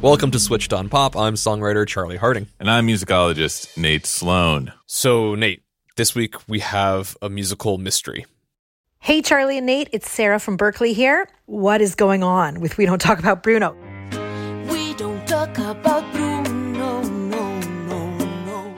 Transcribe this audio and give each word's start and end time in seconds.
Welcome 0.00 0.30
to 0.30 0.38
Switched 0.38 0.72
on 0.72 0.88
Pop. 0.88 1.16
I'm 1.16 1.34
songwriter 1.34 1.84
Charlie 1.84 2.18
Harding. 2.18 2.46
And 2.60 2.70
I'm 2.70 2.86
musicologist 2.86 3.76
Nate 3.76 4.06
Sloan. 4.06 4.72
So, 4.86 5.34
Nate, 5.34 5.64
this 5.96 6.14
week 6.14 6.36
we 6.48 6.60
have 6.60 7.16
a 7.20 7.28
musical 7.28 7.78
mystery. 7.78 8.24
Hey, 9.00 9.22
Charlie 9.22 9.58
and 9.58 9.66
Nate, 9.66 9.88
it's 9.90 10.08
Sarah 10.08 10.38
from 10.38 10.56
Berkeley 10.56 10.92
here. 10.92 11.28
What 11.46 11.80
is 11.80 11.96
going 11.96 12.22
on 12.22 12.60
with 12.60 12.78
We 12.78 12.86
Don't 12.86 13.00
Talk 13.00 13.18
About 13.18 13.42
Bruno? 13.42 13.76
We 14.70 14.94
don't 14.94 15.26
talk 15.26 15.58
about 15.58 16.04
Bruno, 16.12 17.02
no, 17.02 17.02
no, 17.58 18.18
no. 18.46 18.76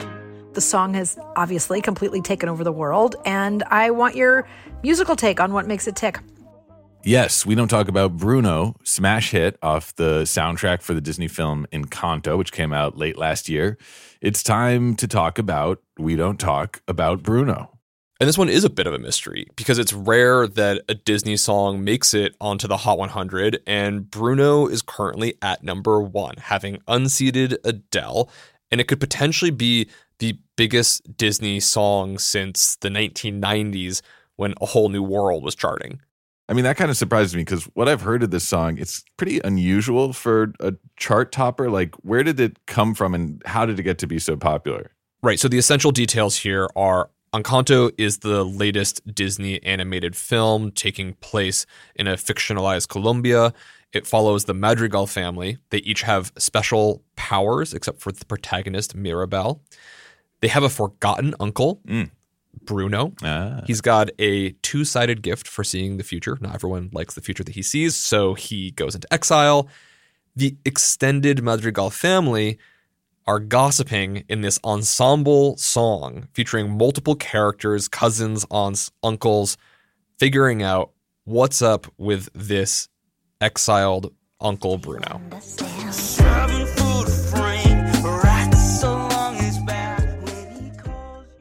The 0.54 0.62
song 0.62 0.94
has 0.94 1.18
obviously 1.36 1.82
completely 1.82 2.22
taken 2.22 2.48
over 2.48 2.64
the 2.64 2.72
world, 2.72 3.16
and 3.26 3.62
I 3.64 3.90
want 3.90 4.16
your 4.16 4.48
musical 4.82 5.16
take 5.16 5.38
on 5.38 5.52
what 5.52 5.66
makes 5.66 5.86
it 5.86 5.96
tick. 5.96 6.18
Yes, 7.02 7.46
we 7.46 7.54
don't 7.54 7.68
talk 7.68 7.88
about 7.88 8.18
Bruno, 8.18 8.76
smash 8.84 9.30
hit 9.30 9.58
off 9.62 9.94
the 9.96 10.22
soundtrack 10.24 10.82
for 10.82 10.92
the 10.92 11.00
Disney 11.00 11.28
film 11.28 11.66
Encanto, 11.72 12.36
which 12.36 12.52
came 12.52 12.74
out 12.74 12.98
late 12.98 13.16
last 13.16 13.48
year. 13.48 13.78
It's 14.20 14.42
time 14.42 14.94
to 14.96 15.08
talk 15.08 15.38
about 15.38 15.80
We 15.98 16.14
Don't 16.14 16.38
Talk 16.38 16.82
About 16.86 17.22
Bruno. 17.22 17.78
And 18.20 18.28
this 18.28 18.36
one 18.36 18.50
is 18.50 18.64
a 18.64 18.70
bit 18.70 18.86
of 18.86 18.92
a 18.92 18.98
mystery 18.98 19.46
because 19.56 19.78
it's 19.78 19.94
rare 19.94 20.46
that 20.46 20.82
a 20.90 20.94
Disney 20.94 21.38
song 21.38 21.82
makes 21.82 22.12
it 22.12 22.36
onto 22.38 22.68
the 22.68 22.76
Hot 22.76 22.98
100, 22.98 23.62
and 23.66 24.10
Bruno 24.10 24.66
is 24.66 24.82
currently 24.82 25.36
at 25.40 25.64
number 25.64 26.02
one, 26.02 26.34
having 26.36 26.82
unseated 26.86 27.56
Adele, 27.64 28.28
and 28.70 28.78
it 28.78 28.88
could 28.88 29.00
potentially 29.00 29.50
be 29.50 29.88
the 30.18 30.38
biggest 30.54 31.16
Disney 31.16 31.60
song 31.60 32.18
since 32.18 32.76
the 32.76 32.90
1990s 32.90 34.02
when 34.36 34.52
A 34.60 34.66
Whole 34.66 34.90
New 34.90 35.02
World 35.02 35.42
was 35.42 35.54
charting. 35.54 36.02
I 36.50 36.52
mean, 36.52 36.64
that 36.64 36.76
kind 36.76 36.90
of 36.90 36.96
surprises 36.96 37.36
me 37.36 37.42
because 37.42 37.64
what 37.74 37.88
I've 37.88 38.00
heard 38.00 38.24
of 38.24 38.32
this 38.32 38.42
song, 38.42 38.76
it's 38.76 39.04
pretty 39.16 39.40
unusual 39.44 40.12
for 40.12 40.52
a 40.58 40.74
chart 40.96 41.30
topper. 41.30 41.70
Like, 41.70 41.94
where 42.02 42.24
did 42.24 42.40
it 42.40 42.58
come 42.66 42.92
from 42.92 43.14
and 43.14 43.40
how 43.46 43.64
did 43.66 43.78
it 43.78 43.84
get 43.84 43.98
to 43.98 44.08
be 44.08 44.18
so 44.18 44.36
popular? 44.36 44.90
Right. 45.22 45.38
So, 45.38 45.46
the 45.46 45.58
essential 45.58 45.92
details 45.92 46.38
here 46.38 46.68
are 46.74 47.10
Encanto 47.32 47.92
is 47.96 48.18
the 48.18 48.44
latest 48.44 49.14
Disney 49.14 49.62
animated 49.62 50.16
film 50.16 50.72
taking 50.72 51.14
place 51.14 51.66
in 51.94 52.08
a 52.08 52.14
fictionalized 52.14 52.88
Colombia. 52.88 53.54
It 53.92 54.04
follows 54.04 54.46
the 54.46 54.54
Madrigal 54.54 55.06
family. 55.06 55.58
They 55.70 55.78
each 55.78 56.02
have 56.02 56.32
special 56.36 57.04
powers, 57.14 57.72
except 57.72 58.00
for 58.00 58.10
the 58.10 58.24
protagonist, 58.24 58.96
Mirabel. 58.96 59.62
They 60.40 60.48
have 60.48 60.64
a 60.64 60.68
forgotten 60.68 61.36
uncle. 61.38 61.80
Mm. 61.86 62.10
Bruno. 62.62 63.12
Ah. 63.22 63.62
He's 63.66 63.80
got 63.80 64.10
a 64.18 64.50
two 64.62 64.84
sided 64.84 65.22
gift 65.22 65.48
for 65.48 65.64
seeing 65.64 65.96
the 65.96 66.04
future. 66.04 66.36
Not 66.40 66.54
everyone 66.54 66.90
likes 66.92 67.14
the 67.14 67.20
future 67.20 67.44
that 67.44 67.54
he 67.54 67.62
sees, 67.62 67.96
so 67.96 68.34
he 68.34 68.72
goes 68.72 68.94
into 68.94 69.12
exile. 69.12 69.68
The 70.36 70.56
extended 70.64 71.42
Madrigal 71.42 71.90
family 71.90 72.58
are 73.26 73.38
gossiping 73.38 74.24
in 74.28 74.40
this 74.40 74.58
ensemble 74.64 75.56
song 75.56 76.28
featuring 76.32 76.76
multiple 76.76 77.14
characters, 77.14 77.88
cousins, 77.88 78.44
aunts, 78.50 78.90
uncles, 79.02 79.56
figuring 80.18 80.62
out 80.62 80.92
what's 81.24 81.62
up 81.62 81.86
with 81.98 82.28
this 82.34 82.88
exiled 83.40 84.12
Uncle 84.40 84.78
Bruno. 84.78 85.20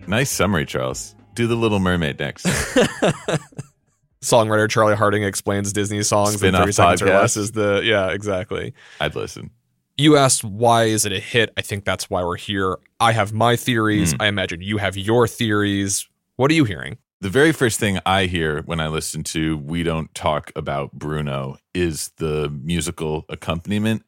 Nice 0.09 0.31
summary, 0.31 0.65
Charles. 0.65 1.15
Do 1.35 1.45
the 1.45 1.55
Little 1.55 1.77
Mermaid 1.79 2.17
next. 2.17 2.43
Songwriter 4.23 4.67
Charlie 4.67 4.95
Harding 4.95 5.23
explains 5.23 5.71
Disney 5.71 6.01
songs 6.01 6.33
in 6.33 6.39
Spin-off 6.39 6.61
30 6.61 6.71
seconds 6.71 7.01
or 7.03 7.05
less 7.05 7.37
is 7.37 7.51
the 7.51 7.81
yeah, 7.85 8.09
exactly. 8.09 8.73
I'd 8.99 9.15
listen. 9.15 9.51
You 9.97 10.17
asked 10.17 10.43
why 10.43 10.85
is 10.85 11.05
it 11.05 11.11
a 11.11 11.19
hit? 11.19 11.53
I 11.57 11.61
think 11.61 11.85
that's 11.85 12.09
why 12.09 12.23
we're 12.23 12.37
here. 12.37 12.79
I 12.99 13.11
have 13.11 13.33
my 13.33 13.55
theories. 13.55 14.13
Hmm. 14.13 14.21
I 14.21 14.27
imagine 14.27 14.61
you 14.61 14.77
have 14.77 14.97
your 14.97 15.27
theories. 15.27 16.09
What 16.37 16.49
are 16.49 16.55
you 16.55 16.63
hearing? 16.63 16.97
The 17.21 17.29
very 17.29 17.51
first 17.51 17.79
thing 17.79 17.99
I 18.03 18.25
hear 18.25 18.63
when 18.63 18.79
I 18.79 18.87
listen 18.87 19.23
to 19.25 19.57
We 19.57 19.83
Don't 19.83 20.13
Talk 20.15 20.51
About 20.55 20.91
Bruno 20.93 21.57
is 21.75 22.11
the 22.17 22.49
musical 22.49 23.25
accompaniment. 23.29 24.03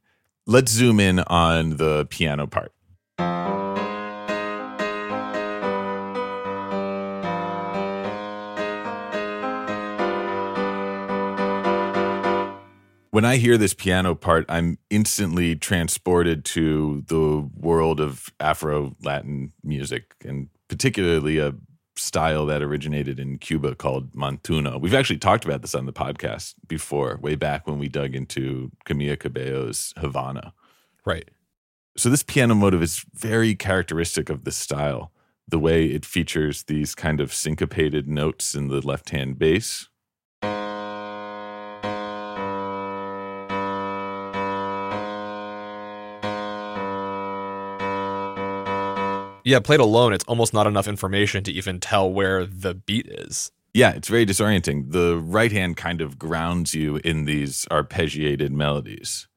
Let's 0.48 0.72
zoom 0.72 1.00
in 1.00 1.20
on 1.20 1.78
the 1.78 2.08
piano 2.10 2.48
part. 2.48 2.74
When 13.12 13.26
I 13.26 13.36
hear 13.36 13.58
this 13.58 13.74
piano 13.74 14.16
part, 14.16 14.46
I'm 14.48 14.78
instantly 14.90 15.54
transported 15.54 16.46
to 16.46 17.04
the 17.08 17.50
world 17.60 18.00
of 18.00 18.30
Afro 18.40 18.96
Latin 19.04 19.52
music 19.66 20.16
and 20.24 20.48
particularly 20.70 21.38
a 21.38 21.54
style 21.98 22.46
that 22.46 22.62
originated 22.62 23.20
in 23.20 23.38
Cuba 23.38 23.76
called 23.76 24.14
montuno. 24.14 24.80
We've 24.80 24.94
actually 24.94 25.18
talked 25.18 25.44
about 25.44 25.62
this 25.62 25.76
on 25.76 25.86
the 25.86 25.92
podcast 25.92 26.56
before, 26.70 27.20
way 27.22 27.36
back 27.36 27.68
when 27.68 27.78
we 27.80 27.90
dug 27.90 28.16
into 28.16 28.72
Camila 28.86 29.20
Cabello's 29.20 29.94
Havana. 29.98 30.54
Right. 31.06 31.30
So 31.98 32.10
this 32.10 32.24
piano 32.24 32.56
motive 32.56 32.82
is 32.82 33.06
very 33.14 33.56
characteristic 33.56 34.30
of 34.30 34.46
the 34.46 34.54
style. 34.54 35.12
The 35.50 35.60
way 35.60 35.88
it 35.88 36.06
features 36.06 36.64
these 36.64 36.96
kind 36.96 37.20
of 37.20 37.34
syncopated 37.34 38.08
notes 38.08 38.56
in 38.56 38.70
the 38.70 38.80
left-hand 38.80 39.38
bass. 39.38 39.90
Yeah, 49.44 49.60
played 49.60 49.80
alone, 49.80 50.14
it's 50.14 50.24
almost 50.26 50.54
not 50.54 50.68
enough 50.68 50.88
information 50.88 51.44
to 51.46 51.52
even 51.52 51.80
tell 51.80 52.12
where 52.12 52.46
the 52.46 52.76
beat 52.76 53.08
is. 53.08 53.52
Yeah, 53.74 53.92
it's 53.92 54.08
very 54.08 54.26
disorienting. 54.26 54.92
The 54.92 55.18
right 55.18 55.52
hand 55.52 55.78
kind 55.78 56.02
of 56.02 56.20
grounds 56.20 56.76
you 56.76 56.98
in 56.98 57.26
these 57.26 57.66
arpeggiated 57.72 58.52
melodies. 58.52 59.28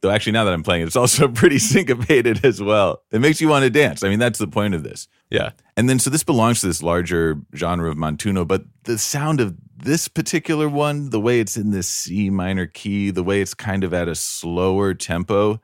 Though 0.00 0.10
actually, 0.10 0.32
now 0.32 0.44
that 0.44 0.54
I'm 0.54 0.62
playing 0.62 0.82
it, 0.82 0.86
it's 0.86 0.96
also 0.96 1.28
pretty 1.28 1.58
syncopated 1.58 2.44
as 2.44 2.62
well. 2.62 3.02
It 3.12 3.20
makes 3.20 3.40
you 3.40 3.48
want 3.48 3.64
to 3.64 3.70
dance. 3.70 4.02
I 4.02 4.08
mean, 4.08 4.18
that's 4.18 4.38
the 4.38 4.48
point 4.48 4.74
of 4.74 4.82
this. 4.82 5.06
Yeah. 5.30 5.50
And 5.76 5.88
then, 5.88 5.98
so 5.98 6.08
this 6.08 6.24
belongs 6.24 6.60
to 6.60 6.66
this 6.66 6.82
larger 6.82 7.36
genre 7.54 7.90
of 7.90 7.96
Montuno, 7.96 8.46
but 8.46 8.64
the 8.84 8.96
sound 8.96 9.40
of 9.40 9.56
this 9.82 10.08
particular 10.08 10.68
one, 10.68 11.10
the 11.10 11.20
way 11.20 11.40
it's 11.40 11.56
in 11.56 11.70
this 11.70 11.88
C 11.88 12.30
minor 12.30 12.66
key, 12.66 13.10
the 13.10 13.22
way 13.22 13.40
it's 13.40 13.54
kind 13.54 13.84
of 13.84 13.94
at 13.94 14.08
a 14.08 14.14
slower 14.14 14.94
tempo, 14.94 15.60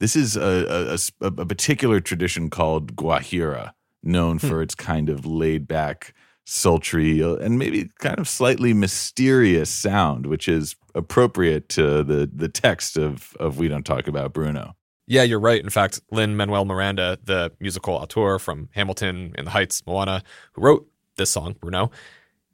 this 0.00 0.16
is 0.16 0.36
a, 0.36 0.98
a, 1.20 1.26
a, 1.26 1.46
particular 1.46 2.00
tradition 2.00 2.50
called 2.50 2.96
Guajira, 2.96 3.72
known 4.02 4.40
for 4.40 4.60
its 4.60 4.74
kind 4.74 5.08
of 5.08 5.24
laid 5.24 5.68
back, 5.68 6.12
sultry, 6.44 7.22
uh, 7.22 7.36
and 7.36 7.56
maybe 7.56 7.88
kind 8.00 8.18
of 8.18 8.28
slightly 8.28 8.72
mysterious 8.72 9.70
sound, 9.70 10.26
which 10.26 10.48
is 10.48 10.74
appropriate 10.96 11.68
to 11.68 12.02
the, 12.02 12.28
the 12.34 12.48
text 12.48 12.96
of, 12.96 13.36
of 13.38 13.58
We 13.58 13.68
Don't 13.68 13.86
Talk 13.86 14.08
About 14.08 14.32
Bruno. 14.32 14.74
Yeah, 15.06 15.22
you're 15.22 15.38
right. 15.38 15.62
In 15.62 15.70
fact, 15.70 16.00
Lynn 16.10 16.36
Manuel 16.36 16.64
Miranda, 16.64 17.18
the 17.22 17.52
musical 17.60 17.94
auteur 17.94 18.40
from 18.40 18.70
Hamilton, 18.72 19.34
In 19.38 19.44
the 19.44 19.52
Heights, 19.52 19.84
Moana, 19.86 20.22
who 20.54 20.62
wrote 20.62 20.88
this 21.16 21.30
song, 21.30 21.54
Bruno. 21.60 21.92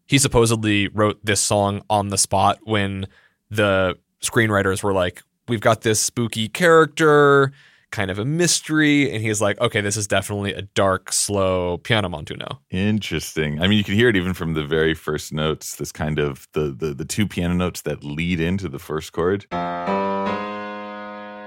He 0.08 0.16
supposedly 0.18 0.88
wrote 0.88 1.20
this 1.22 1.38
song 1.40 1.82
on 1.90 2.08
the 2.08 2.16
spot 2.16 2.60
when 2.64 3.06
the 3.50 3.98
screenwriters 4.22 4.82
were 4.82 4.92
like, 4.94 5.22
We've 5.48 5.60
got 5.60 5.82
this 5.82 6.00
spooky 6.00 6.48
character, 6.48 7.52
kind 7.90 8.10
of 8.10 8.18
a 8.18 8.24
mystery. 8.24 9.10
And 9.14 9.22
he's 9.22 9.40
like, 9.42 9.60
Okay, 9.60 9.82
this 9.82 9.98
is 9.98 10.06
definitely 10.06 10.54
a 10.54 10.62
dark, 10.62 11.12
slow 11.12 11.76
piano 11.76 12.08
montuno. 12.08 12.58
Interesting. 12.70 13.60
I 13.60 13.68
mean, 13.68 13.76
you 13.76 13.84
can 13.84 13.94
hear 13.94 14.08
it 14.08 14.16
even 14.16 14.32
from 14.32 14.54
the 14.54 14.64
very 14.64 14.94
first 14.94 15.30
notes. 15.32 15.76
This 15.76 15.92
kind 15.92 16.18
of 16.18 16.48
the 16.54 16.74
the, 16.76 16.94
the 16.94 17.04
two 17.04 17.26
piano 17.28 17.52
notes 17.54 17.82
that 17.82 18.02
lead 18.02 18.40
into 18.40 18.68
the 18.70 18.78
first 18.78 19.12
chord. 19.12 19.44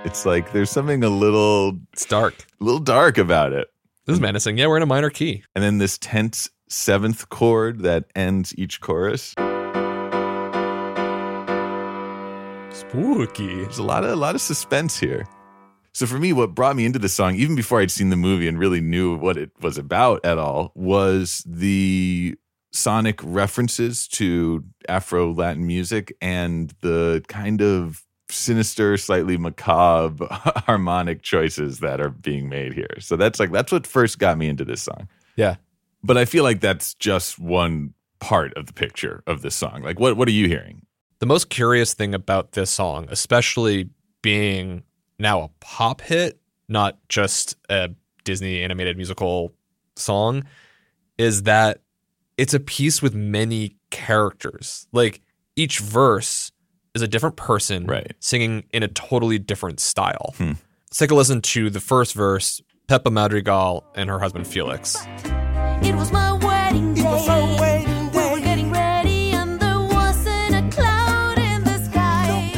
It's 0.06 0.26
like 0.26 0.52
there's 0.52 0.70
something 0.72 1.04
a 1.04 1.10
little 1.10 1.80
It's 1.94 2.06
dark. 2.06 2.46
a 2.60 2.64
little 2.64 2.80
dark 2.80 3.18
about 3.18 3.54
it. 3.54 3.68
This 4.06 4.16
is 4.16 4.20
menacing. 4.20 4.58
Yeah, 4.58 4.68
we're 4.68 4.78
in 4.78 4.84
a 4.84 4.88
minor 4.88 5.10
key. 5.12 5.44
And 5.56 5.64
then 5.64 5.78
this 5.80 5.98
tense 6.00 6.50
seventh 6.72 7.30
chord 7.30 7.80
that 7.80 8.06
ends 8.16 8.56
each 8.58 8.80
chorus. 8.82 9.34
Spooky. 12.72 13.64
There's 13.64 13.78
a 13.78 13.84
lot 13.84 14.04
of 14.04 14.12
a 14.12 14.16
lot 14.16 14.36
of 14.36 14.42
suspense 14.42 15.00
here. 15.00 15.28
So 15.94 16.06
for 16.06 16.18
me, 16.18 16.32
what 16.32 16.56
brought 16.56 16.78
me 16.78 16.86
into 16.86 17.00
the 17.00 17.10
song, 17.10 17.36
even 17.36 17.56
before 17.56 17.82
I'd 17.82 17.92
seen 17.92 18.10
the 18.10 18.16
movie 18.16 18.48
and 18.48 18.58
really 18.58 18.80
knew 18.80 19.18
what 19.18 19.36
it 19.36 19.52
was 19.62 19.78
about 19.78 20.26
at 20.26 20.38
all, 20.38 20.72
was 20.74 21.44
the 21.46 22.36
sonic 22.72 23.20
references 23.22 24.08
to 24.08 24.64
Afro 24.88 25.34
Latin 25.34 25.68
music 25.68 26.16
and 26.22 26.74
the 26.80 27.22
kind 27.28 27.62
of 27.62 28.06
sinister, 28.30 28.96
slightly 28.96 29.38
macabre 29.38 30.28
harmonic 30.66 31.22
choices 31.22 31.80
that 31.80 32.00
are 32.00 32.10
being 32.10 32.48
made 32.48 32.74
here. 32.74 32.96
So 33.00 33.18
that's 33.18 33.42
like 33.42 33.52
that's 33.52 33.74
what 33.74 33.86
first 33.86 34.18
got 34.18 34.38
me 34.38 34.48
into 34.48 34.64
this 34.64 34.82
song. 34.82 35.10
Yeah. 35.36 35.58
But 36.04 36.18
I 36.18 36.26
feel 36.26 36.44
like 36.44 36.60
that's 36.62 36.94
just 36.96 37.38
one 37.40 37.94
part 38.20 38.54
of 38.56 38.66
the 38.68 38.74
picture 38.74 39.24
of 39.28 39.42
this 39.42 39.56
song. 39.56 39.82
Like 39.84 40.00
what 40.00 40.18
what 40.18 40.28
are 40.28 40.32
you 40.32 40.48
hearing? 40.48 40.86
The 41.20 41.26
most 41.28 41.50
curious 41.50 41.94
thing 41.94 42.14
about 42.16 42.54
this 42.54 42.72
song, 42.72 43.08
especially 43.10 43.90
being 44.22 44.84
now 45.20 45.42
a 45.44 45.50
pop 45.60 46.02
hit, 46.02 46.40
not 46.68 46.98
just 47.10 47.56
a 47.70 47.92
Disney 48.24 48.62
animated 48.64 48.98
musical 48.98 49.54
song, 49.96 50.44
is 51.18 51.44
that 51.44 51.82
it's 52.38 52.54
a 52.56 52.60
piece 52.60 53.02
with 53.02 53.14
many 53.14 53.76
characters. 53.92 54.88
Like 54.92 55.22
each 55.56 55.80
verse 55.80 56.52
is 56.96 57.02
a 57.02 57.08
different 57.08 57.36
person 57.36 57.86
Right. 57.86 58.14
singing 58.20 58.64
in 58.72 58.84
a 58.84 58.88
totally 58.88 59.38
different 59.40 59.80
style. 59.80 60.34
Hmm. 60.38 60.54
Let's 60.90 60.98
take 60.98 61.12
a 61.12 61.16
listen 61.16 61.42
to 61.42 61.70
the 61.70 61.80
first 61.80 62.14
verse 62.14 62.62
Peppa 62.88 63.10
Madrigal 63.12 63.84
and 63.96 64.10
her 64.10 64.20
husband 64.20 64.48
Felix. 64.48 64.98
It 65.84 65.96
was 65.96 66.12
my 66.12 66.34
wedding 66.34 66.94
day. 66.94 67.86
We 68.14 68.32
were 68.32 68.40
getting 68.40 68.72
ready, 68.72 69.32
and 69.32 69.60
there 69.60 69.80
wasn't 69.80 70.56
a 70.56 70.70
cloud 70.76 71.40
in 71.40 71.64
the 71.64 71.78
sky. 71.86 72.54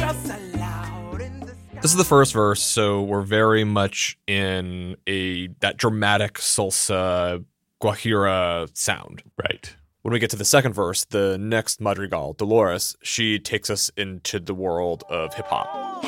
This 1.80 1.90
is 1.90 1.96
the 1.96 2.04
first 2.04 2.32
verse, 2.32 2.62
so 2.62 3.02
we're 3.02 3.22
very 3.22 3.64
much 3.64 4.18
in 4.26 4.96
a 5.06 5.48
that 5.60 5.76
dramatic 5.76 6.34
salsa 6.34 7.44
guajira 7.82 8.68
sound. 8.76 9.22
Right. 9.38 9.74
When 10.02 10.12
we 10.12 10.18
get 10.18 10.30
to 10.30 10.36
the 10.36 10.44
second 10.44 10.74
verse, 10.74 11.04
the 11.06 11.38
next 11.38 11.80
madrigal, 11.80 12.34
Dolores, 12.34 12.94
she 13.02 13.38
takes 13.38 13.70
us 13.70 13.90
into 13.96 14.38
the 14.38 14.54
world 14.54 15.02
of 15.08 15.32
hip 15.34 15.46
hop. 15.46 16.04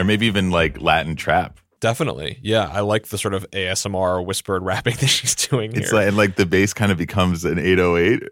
Or 0.00 0.04
maybe 0.04 0.26
even 0.26 0.50
like 0.50 0.80
Latin 0.80 1.14
trap. 1.14 1.60
Definitely, 1.80 2.38
yeah, 2.42 2.68
I 2.72 2.80
like 2.80 3.06
the 3.08 3.16
sort 3.18 3.32
of 3.34 3.48
ASMR 3.52 4.24
whispered 4.26 4.62
rapping 4.64 4.96
that 4.96 5.06
she's 5.06 5.34
doing 5.34 5.70
here. 5.72 5.80
It's 5.82 5.92
like 5.92 6.08
and 6.08 6.16
like 6.16 6.36
the 6.36 6.44
bass 6.46 6.72
kind 6.74 6.90
of 6.92 6.98
becomes 6.98 7.44
an 7.44 7.58
808 7.58 8.22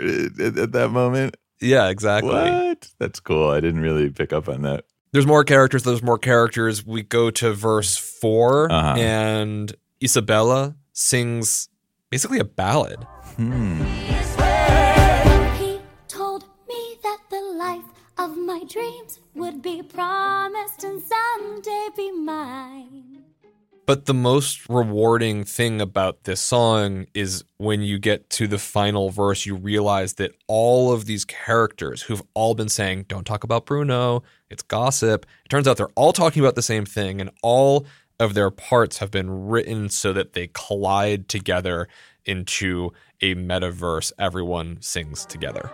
at, 0.41 0.59
at 0.59 0.73
that 0.73 0.91
moment. 0.91 1.37
yeah, 1.61 1.89
exactly. 1.89 2.31
What? 2.33 2.89
That's 2.99 3.21
cool. 3.21 3.51
I 3.51 3.61
didn't 3.61 3.81
really 3.81 4.11
pick 4.11 4.33
up 4.33 4.49
on 4.49 4.63
that. 4.63 4.85
There's 5.13 5.27
more 5.27 5.45
characters. 5.45 5.83
There's 5.85 6.03
more 6.03 6.19
characters. 6.19 6.85
We 6.85 7.03
go 7.03 7.31
to 7.31 7.53
verse 7.55 7.97
4 7.97 8.71
Uh-huh. 8.71 8.95
and 8.99 9.75
Isabella 10.05 10.77
sings 10.93 11.69
basically 12.11 12.39
a 12.41 12.45
ballad. 12.45 13.03
Hmm. 13.37 14.38
Dreams 18.69 19.21
would 19.35 19.63
be 19.63 19.83
promised 19.83 20.85
and 20.85 21.03
someday 21.03 21.89
be 21.97 22.13
mine. 22.13 23.25
But 23.87 24.05
the 24.05 24.13
most 24.13 24.69
rewarding 24.69 25.45
thing 25.45 25.81
about 25.81 26.25
this 26.25 26.43
song 26.43 27.07
is 27.15 27.43
when 27.57 27.81
you 27.81 27.99
get 27.99 28.29
to 28.31 28.47
the 28.47 28.59
final 28.59 29.09
verse, 29.09 29.47
you 29.47 29.57
realize 29.57 30.15
that 30.15 30.33
all 30.47 30.93
of 30.93 31.07
these 31.07 31.25
characters 31.25 32.03
who've 32.03 32.23
all 32.35 32.55
been 32.55 32.69
saying, 32.69 33.07
Don't 33.09 33.25
talk 33.25 33.45
about 33.45 33.65
Bruno, 33.65 34.23
it's 34.51 34.63
gossip. 34.63 35.25
It 35.47 35.49
turns 35.49 35.67
out 35.67 35.79
they're 35.79 35.89
all 35.95 36.13
talking 36.13 36.43
about 36.43 36.55
the 36.55 36.61
same 36.61 36.85
thing, 36.85 37.19
and 37.23 37.31
all 37.43 37.87
of 38.21 38.35
their 38.35 38.51
parts 38.51 38.99
have 38.99 39.11
been 39.11 39.47
written 39.47 39.89
so 39.89 40.13
that 40.13 40.35
they 40.35 40.51
collide 40.53 41.27
together 41.29 41.89
into 42.27 42.93
a 43.23 43.35
metaverse 43.37 44.13
everyone 44.19 44.77
sings 44.83 45.25
together. 45.25 45.71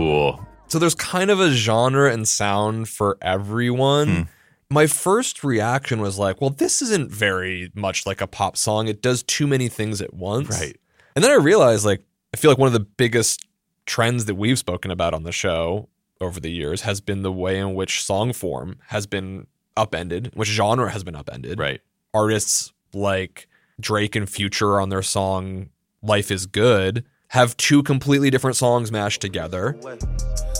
Cool. 0.00 0.46
So 0.68 0.78
there's 0.78 0.94
kind 0.94 1.30
of 1.30 1.40
a 1.40 1.50
genre 1.50 2.10
and 2.10 2.26
sound 2.26 2.88
for 2.88 3.18
everyone. 3.20 4.08
Hmm. 4.08 4.22
My 4.70 4.86
first 4.86 5.44
reaction 5.44 6.00
was 6.00 6.18
like, 6.18 6.40
well, 6.40 6.48
this 6.48 6.80
isn't 6.80 7.10
very 7.10 7.70
much 7.74 8.06
like 8.06 8.22
a 8.22 8.26
pop 8.26 8.56
song. 8.56 8.88
It 8.88 9.02
does 9.02 9.22
too 9.22 9.46
many 9.46 9.68
things 9.68 10.00
at 10.00 10.14
once. 10.14 10.58
Right. 10.58 10.80
And 11.14 11.22
then 11.22 11.30
I 11.30 11.34
realized, 11.34 11.84
like, 11.84 12.02
I 12.32 12.38
feel 12.38 12.50
like 12.50 12.56
one 12.56 12.68
of 12.68 12.72
the 12.72 12.80
biggest 12.80 13.46
trends 13.84 14.24
that 14.24 14.36
we've 14.36 14.58
spoken 14.58 14.90
about 14.90 15.12
on 15.12 15.24
the 15.24 15.32
show 15.32 15.90
over 16.18 16.40
the 16.40 16.50
years 16.50 16.80
has 16.82 17.02
been 17.02 17.20
the 17.20 17.32
way 17.32 17.58
in 17.58 17.74
which 17.74 18.02
song 18.02 18.32
form 18.32 18.78
has 18.86 19.06
been 19.06 19.48
upended, 19.76 20.30
which 20.34 20.48
genre 20.48 20.90
has 20.90 21.04
been 21.04 21.14
upended. 21.14 21.58
Right. 21.58 21.82
Artists 22.14 22.72
like 22.94 23.48
Drake 23.78 24.16
and 24.16 24.30
Future 24.30 24.80
on 24.80 24.88
their 24.88 25.02
song 25.02 25.68
Life 26.02 26.30
is 26.30 26.46
Good 26.46 27.04
have 27.30 27.56
two 27.56 27.82
completely 27.82 28.28
different 28.28 28.56
songs 28.56 28.90
mashed 28.90 29.20
together. 29.20 29.78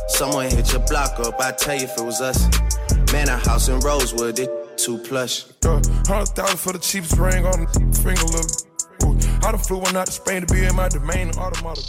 Someone 0.09 0.51
hit 0.51 0.73
your 0.73 0.87
block 0.87 1.19
up, 1.19 1.41
I 1.41 1.51
tell 1.53 1.75
you 1.75 1.85
if 1.85 1.99
it 1.99 2.05
was 2.05 2.21
us. 2.21 2.49
Man, 3.13 3.29
a 3.29 3.37
house 3.37 3.69
in 3.69 3.81
Rosewood, 3.81 4.39
it 4.39 4.79
too 4.79 4.99
plush. 4.99 5.47
Yeah, 5.65 5.81
hundred 6.07 6.29
thousand 6.29 6.59
for 6.59 6.73
the 6.73 6.79
cheapest 6.79 7.19
ring 7.19 7.45
on 7.45 7.65
the 7.65 7.99
finger, 8.03 8.23
look. 8.23 8.47
Ooh, 9.03 9.47
I 9.47 9.51
done 9.51 9.61
flew 9.61 9.79
one 9.79 9.97
out 9.97 10.07
to 10.07 10.13
Spain 10.13 10.47
to 10.47 10.55
be 10.55 10.65
in 10.65 10.77
my 10.77 10.89
domain, 10.89 11.31
automata. 11.37 11.83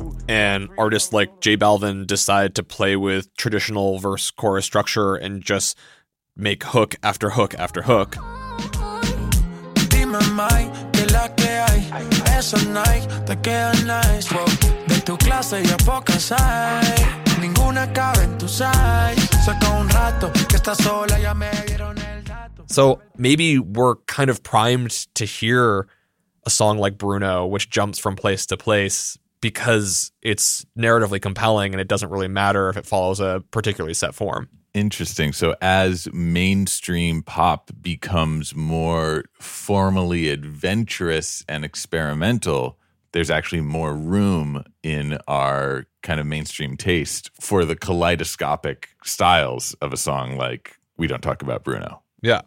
Ooh. 0.00 0.16
and 0.28 0.68
artists 0.78 1.12
like 1.12 1.40
J 1.40 1.56
Balvin 1.56 2.06
decide 2.06 2.54
to 2.54 2.62
play 2.62 2.94
with 2.94 3.34
traditional 3.36 3.98
verse 3.98 4.30
chorus 4.30 4.64
structure 4.64 5.16
and 5.16 5.42
just 5.42 5.76
make 6.36 6.62
hook 6.62 6.94
after 7.02 7.30
hook 7.30 7.54
after 7.58 7.82
hook. 7.82 8.16
La 11.12 11.28
que 11.34 11.48
hay. 11.48 11.80
Nike 12.40 13.06
te 13.26 13.36
nice. 13.84 14.32
Wow. 14.32 14.46
De 14.88 15.00
tu 15.04 15.16
clase 15.16 15.62
ya 15.62 15.76
pocas 15.78 16.30
hay. 16.30 17.20
Ninguna 17.40 17.92
cabe 17.92 18.24
en 18.24 18.38
tu 18.38 18.48
size. 18.48 19.28
Saca 19.44 19.78
un 19.78 19.88
rato 19.88 20.32
que 20.48 20.56
estás 20.56 20.78
sola, 20.78 21.18
ya 21.20 21.34
me 21.34 21.50
dieron 21.66 21.98
el 21.98 22.24
dato. 22.24 22.64
So 22.66 23.00
maybe 23.16 23.58
we're 23.58 23.96
kind 24.06 24.30
of 24.30 24.42
primed 24.42 25.06
to 25.14 25.24
hear 25.24 25.86
a 26.46 26.50
song 26.50 26.78
like 26.78 26.96
Bruno, 26.96 27.46
which 27.46 27.68
jumps 27.68 27.98
from 27.98 28.16
place 28.16 28.46
to 28.46 28.56
place 28.56 29.18
because 29.40 30.12
it's 30.22 30.64
narratively 30.78 31.20
compelling 31.20 31.72
and 31.74 31.80
it 31.80 31.88
doesn't 31.88 32.10
really 32.10 32.28
matter 32.28 32.68
if 32.70 32.76
it 32.76 32.86
follows 32.86 33.20
a 33.20 33.42
particularly 33.50 33.94
set 33.94 34.14
form. 34.14 34.48
Interesting. 34.72 35.32
So 35.32 35.56
as 35.60 36.08
mainstream 36.12 37.22
pop 37.22 37.70
becomes 37.80 38.54
more 38.54 39.24
formally 39.40 40.28
adventurous 40.28 41.44
and 41.48 41.64
experimental, 41.64 42.78
there's 43.12 43.30
actually 43.30 43.62
more 43.62 43.94
room 43.94 44.64
in 44.82 45.18
our 45.26 45.86
kind 46.02 46.20
of 46.20 46.26
mainstream 46.26 46.76
taste 46.76 47.30
for 47.40 47.64
the 47.64 47.74
kaleidoscopic 47.74 48.90
styles 49.04 49.74
of 49.80 49.92
a 49.92 49.96
song 49.96 50.36
like 50.36 50.78
We 50.96 51.08
Don't 51.08 51.22
Talk 51.22 51.42
About 51.42 51.64
Bruno. 51.64 52.02
Yeah, 52.22 52.42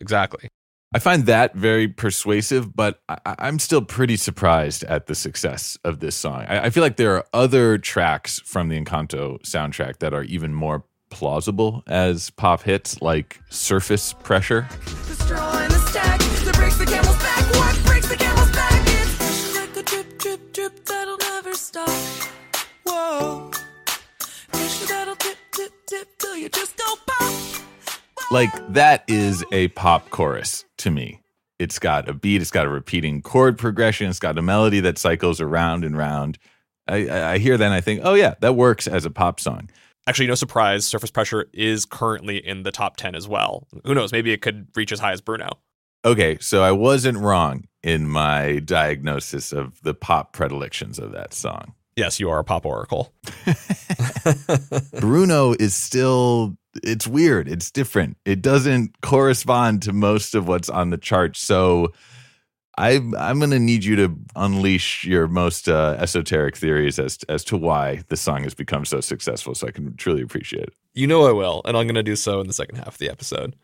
exactly. 0.00 0.48
I 0.94 0.98
find 0.98 1.24
that 1.24 1.54
very 1.54 1.88
persuasive, 1.88 2.76
but 2.76 3.00
I, 3.08 3.16
I'm 3.24 3.58
still 3.58 3.80
pretty 3.82 4.16
surprised 4.16 4.84
at 4.84 5.06
the 5.06 5.14
success 5.14 5.78
of 5.84 6.00
this 6.00 6.14
song. 6.14 6.44
I, 6.46 6.66
I 6.66 6.70
feel 6.70 6.82
like 6.82 6.96
there 6.96 7.16
are 7.16 7.24
other 7.32 7.78
tracks 7.78 8.40
from 8.40 8.68
the 8.68 8.78
Encanto 8.78 9.40
soundtrack 9.40 10.00
that 10.00 10.12
are 10.12 10.24
even 10.24 10.52
more 10.52 10.84
plausible 11.12 11.84
as 11.86 12.30
pop 12.30 12.62
hits 12.62 13.00
like 13.02 13.38
Surface 13.50 14.14
Pressure. 14.14 14.66
Like, 28.30 28.72
that 28.72 29.04
is 29.06 29.44
a 29.52 29.68
pop 29.68 30.08
chorus 30.08 30.64
to 30.78 30.90
me. 30.90 31.20
It's 31.58 31.78
got 31.78 32.08
a 32.08 32.14
beat, 32.14 32.40
it's 32.40 32.50
got 32.50 32.64
a 32.64 32.70
repeating 32.70 33.20
chord 33.20 33.58
progression, 33.58 34.08
it's 34.08 34.18
got 34.18 34.38
a 34.38 34.42
melody 34.42 34.80
that 34.80 34.96
cycles 34.96 35.40
around 35.40 35.84
and 35.84 35.96
round. 35.96 36.38
I, 36.88 37.34
I 37.34 37.38
hear 37.38 37.58
that 37.58 37.64
and 37.64 37.74
I 37.74 37.82
think, 37.82 38.00
oh, 38.02 38.14
yeah, 38.14 38.34
that 38.40 38.56
works 38.56 38.88
as 38.88 39.04
a 39.04 39.10
pop 39.10 39.38
song. 39.38 39.68
Actually, 40.06 40.26
no 40.26 40.34
surprise, 40.34 40.84
Surface 40.84 41.10
Pressure 41.10 41.46
is 41.52 41.84
currently 41.84 42.36
in 42.36 42.64
the 42.64 42.72
top 42.72 42.96
10 42.96 43.14
as 43.14 43.28
well. 43.28 43.68
Who 43.84 43.94
knows? 43.94 44.12
Maybe 44.12 44.32
it 44.32 44.42
could 44.42 44.66
reach 44.74 44.90
as 44.90 44.98
high 44.98 45.12
as 45.12 45.20
Bruno. 45.20 45.58
Okay, 46.04 46.38
so 46.40 46.62
I 46.62 46.72
wasn't 46.72 47.18
wrong 47.18 47.68
in 47.82 48.08
my 48.08 48.58
diagnosis 48.58 49.52
of 49.52 49.80
the 49.82 49.94
pop 49.94 50.32
predilections 50.32 50.98
of 50.98 51.12
that 51.12 51.32
song. 51.32 51.74
Yes, 51.94 52.18
you 52.18 52.30
are 52.30 52.40
a 52.40 52.44
pop 52.44 52.66
oracle. 52.66 53.12
Bruno 55.00 55.52
is 55.52 55.74
still 55.74 56.56
it's 56.82 57.06
weird. 57.06 57.48
It's 57.48 57.70
different. 57.70 58.16
It 58.24 58.40
doesn't 58.40 59.00
correspond 59.02 59.82
to 59.82 59.92
most 59.92 60.34
of 60.34 60.48
what's 60.48 60.70
on 60.70 60.90
the 60.90 60.98
chart. 60.98 61.36
So 61.36 61.92
I 62.78 62.92
I'm 63.18 63.38
going 63.38 63.50
to 63.50 63.58
need 63.58 63.84
you 63.84 63.96
to 63.96 64.16
unleash 64.34 65.04
your 65.04 65.28
most 65.28 65.68
uh, 65.68 65.96
esoteric 65.98 66.56
theories 66.56 66.98
as 66.98 67.18
as 67.28 67.44
to 67.44 67.56
why 67.56 68.02
the 68.08 68.16
song 68.16 68.44
has 68.44 68.54
become 68.54 68.84
so 68.84 69.00
successful 69.00 69.54
so 69.54 69.66
I 69.66 69.70
can 69.70 69.94
truly 69.96 70.22
appreciate 70.22 70.64
it. 70.64 70.74
You 70.94 71.06
know 71.06 71.26
I 71.26 71.32
will, 71.32 71.62
and 71.64 71.76
I'm 71.76 71.86
going 71.86 71.96
to 71.96 72.02
do 72.02 72.16
so 72.16 72.40
in 72.40 72.46
the 72.46 72.52
second 72.52 72.76
half 72.76 72.88
of 72.88 72.98
the 72.98 73.10
episode. 73.10 73.54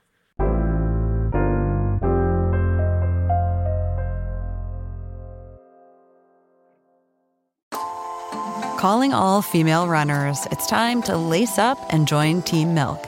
Calling 8.78 9.12
all 9.12 9.42
female 9.42 9.88
runners, 9.88 10.46
it's 10.52 10.68
time 10.68 11.02
to 11.02 11.16
lace 11.16 11.58
up 11.58 11.78
and 11.92 12.06
join 12.06 12.42
Team 12.42 12.74
Milk. 12.74 13.07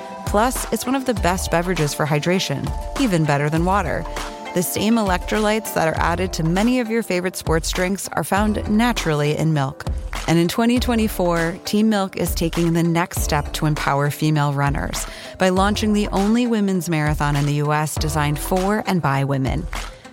Plus, 0.31 0.65
it's 0.71 0.85
one 0.85 0.95
of 0.95 1.03
the 1.03 1.13
best 1.15 1.51
beverages 1.51 1.93
for 1.93 2.05
hydration, 2.05 2.65
even 3.01 3.25
better 3.25 3.49
than 3.49 3.65
water. 3.65 4.05
The 4.53 4.63
same 4.63 4.95
electrolytes 4.95 5.73
that 5.73 5.89
are 5.89 5.99
added 5.99 6.31
to 6.31 6.43
many 6.43 6.79
of 6.79 6.89
your 6.89 7.03
favorite 7.03 7.35
sports 7.35 7.69
drinks 7.69 8.07
are 8.13 8.23
found 8.23 8.65
naturally 8.69 9.35
in 9.35 9.51
milk. 9.51 9.83
And 10.29 10.39
in 10.39 10.47
2024, 10.47 11.59
Team 11.65 11.89
Milk 11.89 12.15
is 12.15 12.33
taking 12.33 12.71
the 12.71 12.81
next 12.81 13.23
step 13.23 13.51
to 13.51 13.65
empower 13.65 14.09
female 14.09 14.53
runners 14.53 15.05
by 15.37 15.49
launching 15.49 15.91
the 15.91 16.07
only 16.13 16.47
women's 16.47 16.87
marathon 16.87 17.35
in 17.35 17.45
the 17.45 17.55
U.S. 17.55 17.95
designed 17.95 18.39
for 18.39 18.85
and 18.87 19.01
by 19.01 19.25
women. 19.25 19.67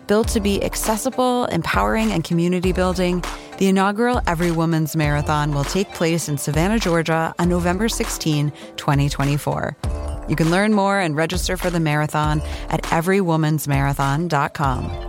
Built 0.08 0.26
to 0.30 0.40
be 0.40 0.64
accessible, 0.64 1.44
empowering, 1.44 2.10
and 2.10 2.25
community 2.25 2.72
building, 2.72 3.22
the 3.58 3.68
inaugural 3.68 4.20
Every 4.26 4.50
Woman's 4.50 4.96
Marathon 4.96 5.54
will 5.54 5.64
take 5.64 5.94
place 5.94 6.28
in 6.28 6.38
Savannah, 6.38 6.80
Georgia 6.80 7.32
on 7.38 7.48
November 7.48 7.88
16, 7.88 8.50
2024. 8.76 9.76
You 10.28 10.37
can 10.37 10.50
learn 10.50 10.75
more 10.75 11.00
and 11.00 11.16
register 11.16 11.56
for 11.56 11.70
the 11.70 11.80
marathon 11.80 12.42
at 12.68 12.82
everywomansmarathon.com. 12.85 15.08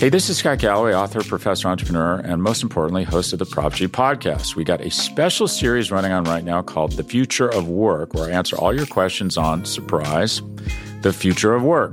Hey, 0.00 0.08
this 0.08 0.30
is 0.30 0.38
Scott 0.38 0.60
Galloway, 0.60 0.94
author, 0.94 1.22
professor, 1.22 1.68
entrepreneur, 1.68 2.20
and 2.20 2.42
most 2.42 2.62
importantly, 2.62 3.04
host 3.04 3.34
of 3.34 3.38
the 3.38 3.44
Prop 3.44 3.74
G 3.74 3.86
podcast. 3.86 4.56
We 4.56 4.64
got 4.64 4.80
a 4.80 4.90
special 4.90 5.46
series 5.46 5.90
running 5.90 6.10
on 6.10 6.24
right 6.24 6.42
now 6.42 6.62
called 6.62 6.92
The 6.92 7.04
Future 7.04 7.50
of 7.50 7.68
Work, 7.68 8.14
where 8.14 8.24
I 8.24 8.30
answer 8.30 8.56
all 8.56 8.74
your 8.74 8.86
questions 8.86 9.36
on 9.36 9.66
surprise, 9.66 10.40
the 11.02 11.12
future 11.12 11.54
of 11.54 11.62
work. 11.62 11.92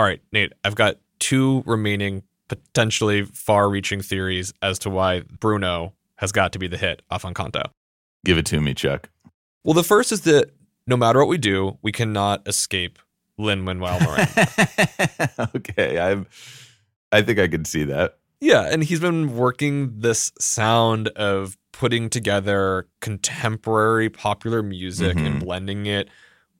All 0.00 0.06
right, 0.06 0.22
Nate, 0.32 0.54
I've 0.64 0.76
got 0.76 0.96
two 1.18 1.62
remaining 1.66 2.22
potentially 2.48 3.26
far 3.26 3.68
reaching 3.68 4.00
theories 4.00 4.50
as 4.62 4.78
to 4.78 4.88
why 4.88 5.20
Bruno 5.40 5.92
has 6.16 6.32
got 6.32 6.54
to 6.54 6.58
be 6.58 6.66
the 6.68 6.78
hit 6.78 7.02
off 7.10 7.24
Encanto. 7.24 7.64
Give 8.24 8.38
it 8.38 8.46
to 8.46 8.62
me, 8.62 8.72
Chuck. 8.72 9.10
Well, 9.62 9.74
the 9.74 9.84
first 9.84 10.10
is 10.10 10.22
that 10.22 10.52
no 10.86 10.96
matter 10.96 11.18
what 11.18 11.28
we 11.28 11.36
do, 11.36 11.76
we 11.82 11.92
cannot 11.92 12.48
escape 12.48 12.98
Lin 13.36 13.60
Manuel 13.60 14.00
Miranda. 14.00 15.50
okay, 15.56 15.98
I'm 16.00 16.26
I 17.12 17.20
think 17.20 17.38
I 17.38 17.46
can 17.48 17.66
see 17.66 17.84
that. 17.84 18.16
yeah, 18.40 18.70
and 18.72 18.82
he's 18.82 19.00
been 19.00 19.36
working 19.36 20.00
this 20.00 20.32
sound 20.40 21.08
of 21.08 21.58
putting 21.72 22.08
together 22.08 22.88
contemporary 23.02 24.08
popular 24.08 24.62
music 24.62 25.18
and 25.18 25.34
Mhm. 25.36 25.44
blending 25.44 25.84
it 25.84 26.08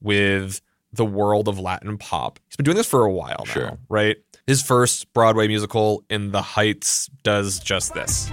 with 0.02 0.60
the 0.92 1.04
world 1.04 1.48
of 1.48 1.58
Latin 1.58 1.98
pop. 1.98 2.38
He's 2.48 2.56
been 2.56 2.64
doing 2.64 2.76
this 2.76 2.86
for 2.86 3.04
a 3.04 3.12
while 3.12 3.44
now, 3.46 3.52
Sure. 3.52 3.78
right? 3.88 4.16
His 4.46 4.62
first 4.62 5.12
Broadway 5.12 5.46
musical, 5.46 6.04
In 6.10 6.32
the 6.32 6.42
Heights, 6.42 7.08
does 7.22 7.60
just 7.60 7.94
this. 7.94 8.28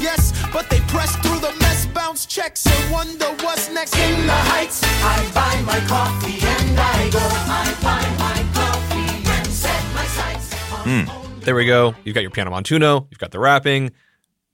Yes, 0.00 0.32
but 0.52 0.68
they 0.70 0.80
press 0.88 1.14
through 1.16 1.38
the 1.38 1.54
mess, 1.60 1.86
bounce 1.86 2.26
checks, 2.26 2.66
and 2.66 2.92
wonder 2.92 3.26
what's 3.44 3.70
next. 3.70 3.96
In 3.96 4.26
the 4.26 4.32
heights, 4.32 4.82
I 4.84 5.30
buy 5.32 5.60
my 5.62 5.78
coffee 5.86 6.38
and 6.44 6.80
I 6.80 7.10
go. 7.10 7.18
I 7.20 7.76
buy 7.82 8.02
my 8.18 8.52
coffee 8.52 9.30
and 9.30 9.46
set 9.46 9.94
my 9.94 10.04
sights. 10.06 10.72
on 10.72 11.04
hmm. 11.06 11.40
There 11.40 11.54
we 11.54 11.66
go. 11.66 11.94
You've 12.04 12.14
got 12.14 12.22
your 12.22 12.30
piano 12.30 12.50
montuno, 12.50 13.06
you've 13.10 13.20
got 13.20 13.30
the 13.30 13.38
rapping 13.38 13.92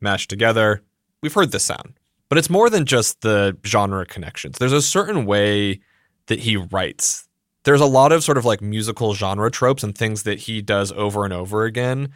mashed 0.00 0.28
together. 0.28 0.82
We've 1.22 1.32
heard 1.32 1.52
this 1.52 1.64
sound. 1.64 1.94
But 2.28 2.38
it's 2.38 2.50
more 2.50 2.68
than 2.68 2.84
just 2.84 3.22
the 3.22 3.56
genre 3.64 4.04
connections. 4.04 4.58
There's 4.58 4.72
a 4.72 4.82
certain 4.82 5.24
way 5.24 5.80
that 6.26 6.40
he 6.40 6.56
writes. 6.56 7.25
There's 7.66 7.80
a 7.82 7.86
lot 7.86 8.12
of 8.12 8.24
sort 8.24 8.38
of 8.38 8.44
like 8.44 8.62
musical 8.62 9.14
genre 9.14 9.50
tropes 9.50 9.82
and 9.82 9.96
things 9.96 10.22
that 10.22 10.38
he 10.38 10.62
does 10.62 10.92
over 10.92 11.24
and 11.24 11.34
over 11.34 11.64
again 11.64 12.12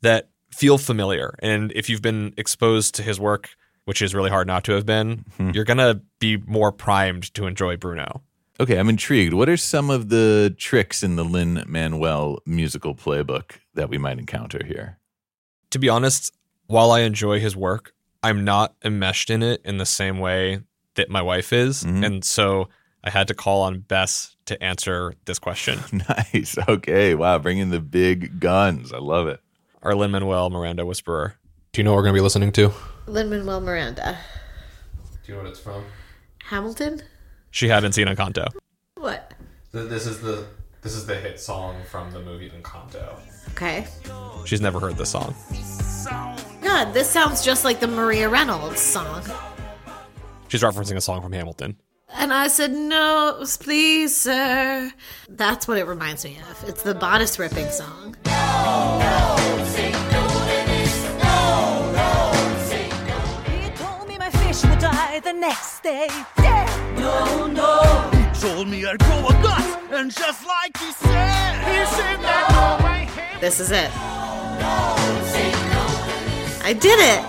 that 0.00 0.30
feel 0.50 0.78
familiar. 0.78 1.36
And 1.40 1.70
if 1.74 1.88
you've 1.88 2.02
been 2.02 2.32
exposed 2.36 2.94
to 2.96 3.02
his 3.02 3.20
work, 3.20 3.50
which 3.84 4.00
is 4.02 4.14
really 4.14 4.30
hard 4.30 4.46
not 4.46 4.64
to 4.64 4.72
have 4.72 4.86
been, 4.86 5.24
you're 5.52 5.64
going 5.64 5.78
to 5.78 6.00
be 6.18 6.38
more 6.38 6.72
primed 6.72 7.32
to 7.34 7.46
enjoy 7.46 7.76
Bruno. 7.76 8.22
Okay, 8.58 8.78
I'm 8.78 8.88
intrigued. 8.88 9.34
What 9.34 9.48
are 9.50 9.56
some 9.58 9.90
of 9.90 10.08
the 10.08 10.54
tricks 10.58 11.02
in 11.02 11.16
the 11.16 11.24
Lin 11.24 11.62
Manuel 11.66 12.38
musical 12.46 12.94
playbook 12.94 13.58
that 13.74 13.88
we 13.90 13.98
might 13.98 14.18
encounter 14.18 14.64
here? 14.64 14.98
to 15.70 15.78
be 15.78 15.88
honest, 15.88 16.32
while 16.68 16.90
I 16.90 17.00
enjoy 17.00 17.38
his 17.38 17.54
work, 17.54 17.92
I'm 18.22 18.44
not 18.44 18.74
enmeshed 18.84 19.30
in 19.30 19.42
it 19.42 19.60
in 19.64 19.76
the 19.78 19.84
same 19.84 20.18
way 20.20 20.60
that 20.94 21.10
my 21.10 21.20
wife 21.20 21.52
is. 21.52 21.84
Mhm. 21.84 22.06
And 22.06 22.24
so 22.24 22.68
I 23.04 23.10
had 23.10 23.28
to 23.28 23.34
call 23.34 23.62
on 23.62 23.80
Bess 23.80 24.36
to 24.46 24.62
answer 24.62 25.14
this 25.26 25.38
question. 25.38 25.78
Nice. 26.08 26.56
Okay. 26.68 27.14
Wow. 27.14 27.38
Bringing 27.38 27.70
the 27.70 27.80
big 27.80 28.40
guns. 28.40 28.92
I 28.92 28.98
love 28.98 29.28
it. 29.28 29.40
Our 29.82 29.94
Lin 29.94 30.10
Manuel 30.10 30.50
Miranda 30.50 30.84
Whisperer. 30.84 31.36
Do 31.72 31.80
you 31.80 31.84
know 31.84 31.92
what 31.92 31.96
we're 31.96 32.02
going 32.04 32.14
to 32.14 32.18
be 32.18 32.22
listening 32.22 32.52
to? 32.52 32.72
Lin 33.06 33.30
Manuel 33.30 33.60
Miranda. 33.60 34.18
Do 35.24 35.32
you 35.32 35.36
know 35.36 35.42
what 35.42 35.50
it's 35.50 35.60
from? 35.60 35.84
Hamilton? 36.44 37.02
She 37.50 37.68
hadn't 37.68 37.92
seen 37.92 38.06
Encanto. 38.06 38.46
What? 38.96 39.34
This 39.72 40.06
is 40.06 40.20
the 40.20 40.46
this 40.82 40.94
is 40.94 41.06
the 41.06 41.16
hit 41.16 41.40
song 41.40 41.76
from 41.90 42.10
the 42.12 42.20
movie 42.20 42.48
Encanto. 42.50 43.18
Okay. 43.50 43.86
She's 44.44 44.60
never 44.60 44.78
heard 44.78 44.96
this 44.96 45.10
song. 45.10 45.34
God, 46.62 46.92
this 46.92 47.10
sounds 47.10 47.44
just 47.44 47.64
like 47.64 47.80
the 47.80 47.88
Maria 47.88 48.28
Reynolds 48.28 48.80
song. 48.80 49.22
She's 50.48 50.62
referencing 50.62 50.96
a 50.96 51.00
song 51.00 51.22
from 51.22 51.32
Hamilton. 51.32 51.76
And 52.14 52.32
I 52.32 52.48
said, 52.48 52.72
no, 52.72 53.42
please, 53.60 54.16
sir. 54.16 54.92
That's 55.28 55.66
what 55.66 55.78
it 55.78 55.86
reminds 55.86 56.24
me 56.24 56.38
of. 56.50 56.68
It's 56.68 56.82
the 56.82 56.94
bodice 56.94 57.38
ripping 57.38 57.68
song. 57.70 58.16
No, 58.24 58.98
no, 59.00 59.36
he 63.46 63.70
told 63.76 64.08
me 64.08 64.18
my 64.18 64.30
fish 64.30 64.64
would 64.64 64.78
die, 64.78 65.20
the 65.20 65.32
next 65.32 65.82
day. 65.82 66.06
Yeah. 66.38 66.94
No, 66.98 67.46
no. 67.46 68.10
He 68.12 68.40
told 68.40 68.68
me 68.68 68.86
I'd 68.86 68.98
grow 68.98 69.26
a 69.26 69.32
gut, 69.42 69.92
and 69.92 70.10
just 70.10 70.46
like 70.46 70.76
he 70.78 70.92
said, 70.92 71.58
he 71.64 71.84
said 71.96 72.16
that 72.22 72.78
no 72.80 72.86
way. 72.86 73.08
This 73.40 73.60
is 73.60 73.70
it. 73.72 73.90
I 76.64 76.72
did 76.72 76.98
it. 76.98 77.22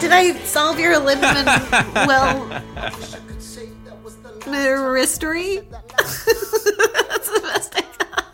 Did 0.00 0.12
I 0.12 0.32
solve 0.44 0.78
your 0.78 0.94
Lindemann 0.94 2.06
well 2.06 2.62
mystery? 4.46 5.56
That's 5.98 6.24
the 6.24 7.40
best 7.42 7.74
I 7.76 7.80
got. 7.98 8.24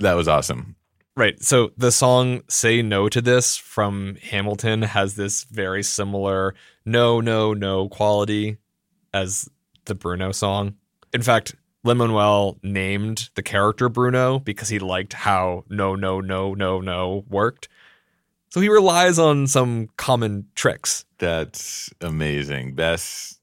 That 0.00 0.14
was 0.14 0.28
awesome. 0.28 0.76
Right. 1.16 1.42
So 1.42 1.72
the 1.78 1.90
song 1.90 2.42
Say 2.48 2.82
No 2.82 3.08
to 3.08 3.22
This 3.22 3.56
from 3.56 4.16
Hamilton 4.16 4.82
has 4.82 5.14
this 5.14 5.44
very 5.44 5.82
similar 5.82 6.54
no, 6.84 7.20
no, 7.20 7.54
no 7.54 7.88
quality 7.88 8.58
as 9.14 9.48
the 9.86 9.94
Bruno 9.94 10.32
song. 10.32 10.74
In 11.14 11.22
fact, 11.22 11.54
Lin 11.84 11.96
Manuel 11.96 12.58
named 12.62 13.30
the 13.34 13.42
character 13.42 13.88
Bruno 13.88 14.38
because 14.40 14.68
he 14.68 14.78
liked 14.78 15.14
how 15.14 15.64
no, 15.70 15.94
no, 15.94 16.20
no, 16.20 16.52
no, 16.52 16.80
no 16.80 17.24
worked. 17.28 17.68
So 18.50 18.60
he 18.60 18.68
relies 18.68 19.18
on 19.18 19.46
some 19.46 19.88
common 19.96 20.48
tricks. 20.54 21.04
That's 21.18 21.90
amazing. 22.00 22.74
Bess, 22.74 23.38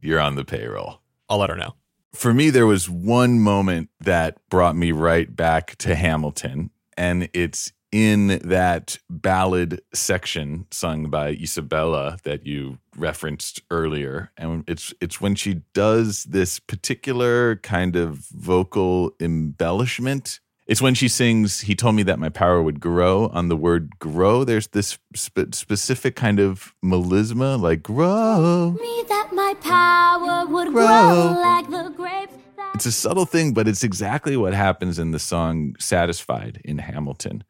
you're 0.00 0.20
on 0.20 0.36
the 0.36 0.44
payroll. 0.44 1.00
I'll 1.28 1.38
let 1.38 1.50
her 1.50 1.56
know. 1.56 1.74
For 2.14 2.32
me, 2.32 2.50
there 2.50 2.66
was 2.66 2.88
one 2.88 3.38
moment 3.38 3.90
that 4.00 4.38
brought 4.48 4.76
me 4.76 4.92
right 4.92 5.34
back 5.34 5.76
to 5.78 5.94
Hamilton, 5.94 6.70
and 6.96 7.28
it's 7.32 7.72
in 7.90 8.38
that 8.44 8.98
ballad 9.08 9.80
section 9.94 10.66
sung 10.70 11.10
by 11.10 11.30
Isabella 11.30 12.18
that 12.24 12.46
you 12.46 12.78
referenced 12.96 13.62
earlier. 13.70 14.30
And 14.36 14.64
it's 14.66 14.92
it's 15.00 15.20
when 15.20 15.34
she 15.34 15.62
does 15.72 16.24
this 16.24 16.58
particular 16.58 17.56
kind 17.56 17.96
of 17.96 18.26
vocal 18.32 19.12
embellishment. 19.20 20.40
It's 20.68 20.82
when 20.82 20.94
she 20.94 21.08
sings, 21.08 21.60
He 21.62 21.74
told 21.74 21.94
me 21.94 22.02
that 22.04 22.18
my 22.18 22.28
power 22.28 22.62
would 22.62 22.78
grow. 22.78 23.28
On 23.28 23.48
the 23.48 23.56
word 23.56 23.98
grow, 23.98 24.44
there's 24.44 24.66
this 24.68 24.98
spe- 25.14 25.54
specific 25.54 26.14
kind 26.14 26.38
of 26.38 26.74
melisma, 26.84 27.58
like 27.58 27.82
grow. 27.82 28.72
Me 28.78 29.02
that 29.08 29.30
my 29.32 29.54
power 29.62 30.46
would 30.46 30.68
Grow. 30.74 30.86
grow, 30.86 31.40
like 31.40 31.70
the 31.70 31.88
grapes 31.96 32.34
that 32.58 32.72
It's 32.74 32.84
a 32.84 32.92
subtle 32.92 33.24
thing, 33.24 33.54
but 33.54 33.66
it's 33.66 33.82
exactly 33.82 34.36
what 34.36 34.52
happens 34.52 34.98
in 34.98 35.10
the 35.12 35.18
song 35.18 35.74
Satisfied 35.78 36.60
in 36.66 36.76
Hamilton 36.78 37.44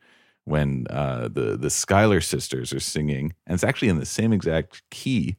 when 0.45 0.87
uh, 0.89 1.29
the, 1.29 1.57
the 1.57 1.71
Schuyler 1.71 2.21
sisters 2.21 2.73
are 2.73 2.81
singing. 2.81 3.35
And 3.49 3.55
it's 3.55 3.65
actually 3.65 3.89
in 3.89 3.99
the 3.99 4.07
same 4.07 4.33
exact 4.33 4.83
key. 4.91 5.37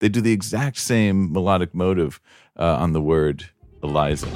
They 0.00 0.10
do 0.10 0.20
the 0.20 0.32
exact 0.32 0.76
same 0.76 1.32
melodic 1.32 1.74
motive 1.74 2.20
uh, 2.58 2.76
on 2.76 2.92
the 2.92 3.00
word 3.00 3.48
Eliza. 3.82 4.28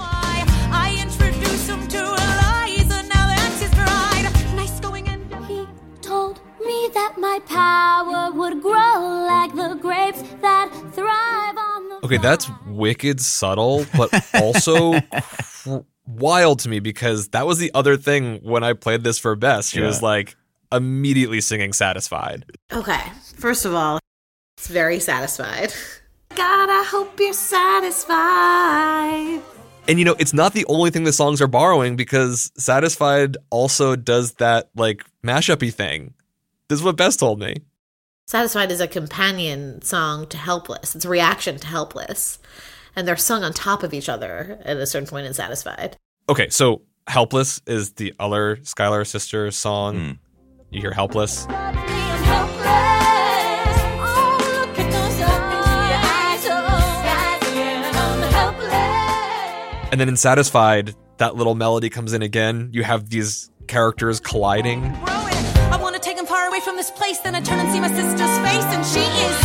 Would 8.49 8.63
grow 8.63 9.25
like 9.27 9.55
the 9.55 9.75
grapes 9.81 10.23
that 10.41 10.71
thrive 10.93 11.57
on 11.57 11.89
the 11.89 11.99
Okay, 12.05 12.19
that's 12.19 12.49
wicked 12.67 13.21
subtle, 13.21 13.85
but 13.97 14.11
also 14.35 14.95
wild 16.07 16.61
to 16.61 16.69
me 16.69 16.81
because 16.81 17.29
that 17.29 17.47
was 17.47 17.59
the 17.59 17.71
other 17.75 17.97
thing 17.97 18.39
when 18.43 18.65
I 18.65 18.73
played 18.73 19.05
this 19.05 19.19
for 19.19 19.37
Bess. 19.37 19.69
She 19.71 19.81
was 19.81 20.03
like 20.03 20.37
immediately 20.73 21.41
singing 21.41 21.73
Satisfied. 21.73 22.45
Okay, 22.73 23.03
first 23.37 23.65
of 23.65 23.75
all, 23.75 23.99
it's 24.57 24.69
very 24.69 25.01
satisfied. 25.01 25.73
God, 26.35 26.71
I 26.71 26.85
hope 26.89 27.19
you're 27.19 27.33
satisfied. 27.33 28.13
And 29.89 29.99
you 29.99 30.05
know, 30.05 30.17
it's 30.19 30.35
not 30.35 30.53
the 30.53 30.65
only 30.67 30.91
thing 30.91 31.05
the 31.05 31.13
songs 31.13 31.41
are 31.41 31.47
borrowing 31.47 31.97
because 31.97 32.53
Satisfied 32.57 33.37
also 33.51 33.97
does 33.97 34.33
that 34.35 34.69
like 34.77 35.03
mashup-y 35.25 35.71
thing. 35.71 36.15
This 36.69 36.79
is 36.79 36.85
what 36.85 36.97
Bess 36.97 37.17
told 37.17 37.41
me. 37.41 37.57
Satisfied 38.29 38.71
is 38.71 38.83
a 38.83 38.87
companion 38.87 39.81
song 39.81 40.27
to 40.27 40.37
Helpless. 40.37 40.95
It's 40.95 41.07
a 41.07 41.09
reaction 41.09 41.57
to 41.57 41.67
Helpless. 41.67 42.39
And 42.95 43.09
they're 43.09 43.17
sung 43.17 43.43
on 43.43 43.55
top 43.55 43.83
of 43.83 43.95
each 43.95 44.11
other 44.11 44.61
at 44.67 44.77
a 44.77 44.85
certain 44.85 45.09
point 45.09 45.27
in 45.27 45.33
Satisfied. 45.33 45.97
Okay, 46.29 46.51
so 46.51 46.83
Helpless 47.07 47.63
is 47.67 47.93
the 47.93 48.13
other 48.19 48.57
Skylar 48.57 49.07
sister 49.07 49.51
song. 49.51 49.97
Hmm. 49.97 50.11
You 50.69 50.83
hear 50.83 50.93
Helpless. 50.93 51.47
And 59.91 59.99
then 59.99 60.11
in 60.11 60.19
Satisfied, 60.19 60.95
that 61.17 61.35
little 61.35 61.55
melody 61.55 61.89
comes 61.89 62.13
in 62.13 62.21
again. 62.21 62.69
You 62.75 62.83
have 62.83 63.09
these 63.09 63.51
characters 63.69 64.21
colliding. 64.21 64.95
From 66.69 66.77
this 66.77 66.91
place. 66.91 67.19
Then 67.21 67.35
I 67.35 67.41
turn 67.41 67.59
and 67.61 67.73
see 67.73 67.81
my 67.81 67.89
sister's 67.89 68.39
face, 68.41 68.65
and 68.77 68.85
she 68.85 69.01
is 69.01 69.45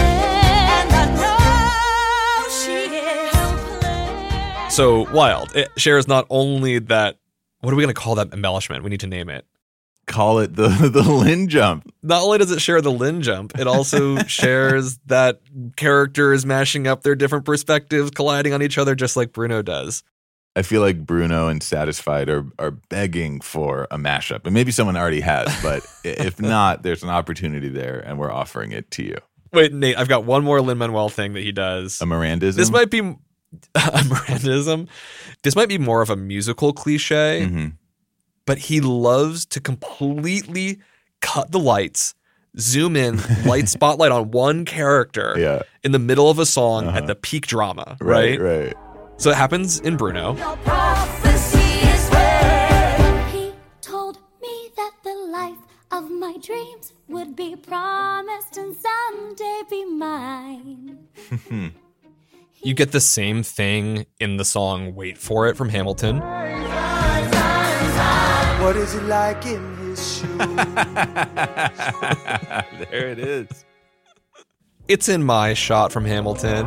And 0.00 0.90
I 0.90 1.04
know 1.20 2.48
she 2.64 2.96
is 4.68 4.74
So 4.74 5.10
wild. 5.12 5.54
It 5.54 5.68
shares 5.76 6.08
not 6.08 6.26
only 6.30 6.78
that, 6.78 7.18
what 7.60 7.74
are 7.74 7.76
we 7.76 7.82
going 7.82 7.94
to 7.94 8.00
call 8.00 8.14
that 8.14 8.32
embellishment? 8.32 8.84
We 8.84 8.90
need 8.90 9.00
to 9.00 9.06
name 9.06 9.28
it. 9.28 9.44
Call 10.06 10.38
it 10.38 10.56
the, 10.56 10.68
the 10.92 11.02
Lin 11.02 11.48
jump. 11.48 11.92
Not 12.02 12.22
only 12.22 12.38
does 12.38 12.50
it 12.50 12.62
share 12.62 12.80
the 12.80 12.90
Lin 12.90 13.20
jump, 13.20 13.58
it 13.58 13.66
also 13.66 14.16
shares 14.26 14.98
that 15.06 15.42
characters 15.76 16.46
mashing 16.46 16.86
up 16.86 17.02
their 17.02 17.14
different 17.14 17.44
perspectives, 17.44 18.10
colliding 18.12 18.54
on 18.54 18.62
each 18.62 18.78
other, 18.78 18.94
just 18.94 19.14
like 19.14 19.32
Bruno 19.32 19.60
does. 19.60 20.02
I 20.54 20.62
feel 20.62 20.82
like 20.82 21.06
Bruno 21.06 21.48
and 21.48 21.62
Satisfied 21.62 22.28
are 22.28 22.44
are 22.58 22.70
begging 22.72 23.40
for 23.40 23.86
a 23.90 23.96
mashup, 23.96 24.44
and 24.44 24.52
maybe 24.52 24.70
someone 24.72 24.96
already 24.96 25.20
has, 25.20 25.48
but 25.62 25.86
if 26.04 26.40
not, 26.40 26.82
there's 26.82 27.02
an 27.02 27.08
opportunity 27.10 27.68
there, 27.68 28.00
and 28.00 28.18
we're 28.18 28.30
offering 28.32 28.72
it 28.72 28.90
to 28.92 29.02
you. 29.02 29.16
Wait, 29.52 29.72
Nate, 29.72 29.96
I've 29.98 30.08
got 30.08 30.24
one 30.24 30.44
more 30.44 30.60
Lin 30.60 30.78
Manuel 30.78 31.08
thing 31.08 31.32
that 31.34 31.42
he 31.42 31.52
does. 31.52 32.00
A 32.00 32.04
Mirandism. 32.04 32.56
This 32.56 32.70
might 32.70 32.90
be 32.90 32.98
a 33.74 33.78
Mirandism. 33.78 34.88
This 35.42 35.54
might 35.56 35.68
be 35.68 35.78
more 35.78 36.02
of 36.02 36.10
a 36.10 36.16
musical 36.16 36.72
cliche, 36.72 37.46
Mhm. 37.46 37.72
but 38.46 38.58
he 38.58 38.80
loves 38.80 39.44
to 39.46 39.60
completely 39.60 40.80
cut 41.20 41.50
the 41.52 41.58
lights, 41.58 42.14
zoom 42.58 42.96
in, 42.96 43.20
light 43.46 43.68
spotlight 43.76 44.10
on 44.12 44.30
one 44.30 44.64
character 44.64 45.34
Yeah. 45.38 45.62
in 45.82 45.92
the 45.92 45.98
middle 45.98 46.28
of 46.30 46.38
a 46.38 46.46
song 46.46 46.88
Uh-huh. 46.88 46.98
at 46.98 47.06
the 47.06 47.14
peak 47.14 47.46
drama, 47.46 47.96
Right, 48.00 48.40
right? 48.40 48.66
right. 48.66 48.76
So 49.22 49.30
it 49.30 49.36
happens 49.36 49.78
in 49.78 49.96
Bruno. 49.96 50.32
He 50.32 50.42
told 53.80 54.18
me 54.42 54.70
that 54.76 54.90
the 55.04 55.14
life 55.30 55.58
of 55.92 56.10
my 56.10 56.36
dreams 56.42 56.92
would 57.06 57.36
be 57.36 57.54
promised 57.54 58.56
and 58.56 58.74
someday 58.74 59.60
be 59.70 59.84
mine. 59.84 61.06
You 62.64 62.74
get 62.74 62.92
the 62.92 63.00
same 63.00 63.42
thing 63.42 64.06
in 64.20 64.36
the 64.36 64.44
song 64.44 64.94
Wait 64.94 65.18
For 65.18 65.48
It 65.48 65.56
from 65.56 65.68
Hamilton. 65.68 66.20
What 68.60 68.76
is 68.76 68.94
it 68.94 69.02
like 69.04 69.44
in 69.46 69.76
his 69.78 70.16
shoes? 70.18 70.38
there 72.78 73.08
it 73.08 73.18
is. 73.18 73.64
It's 74.86 75.08
in 75.08 75.24
my 75.24 75.54
shot 75.54 75.90
from 75.90 76.04
Hamilton. 76.04 76.66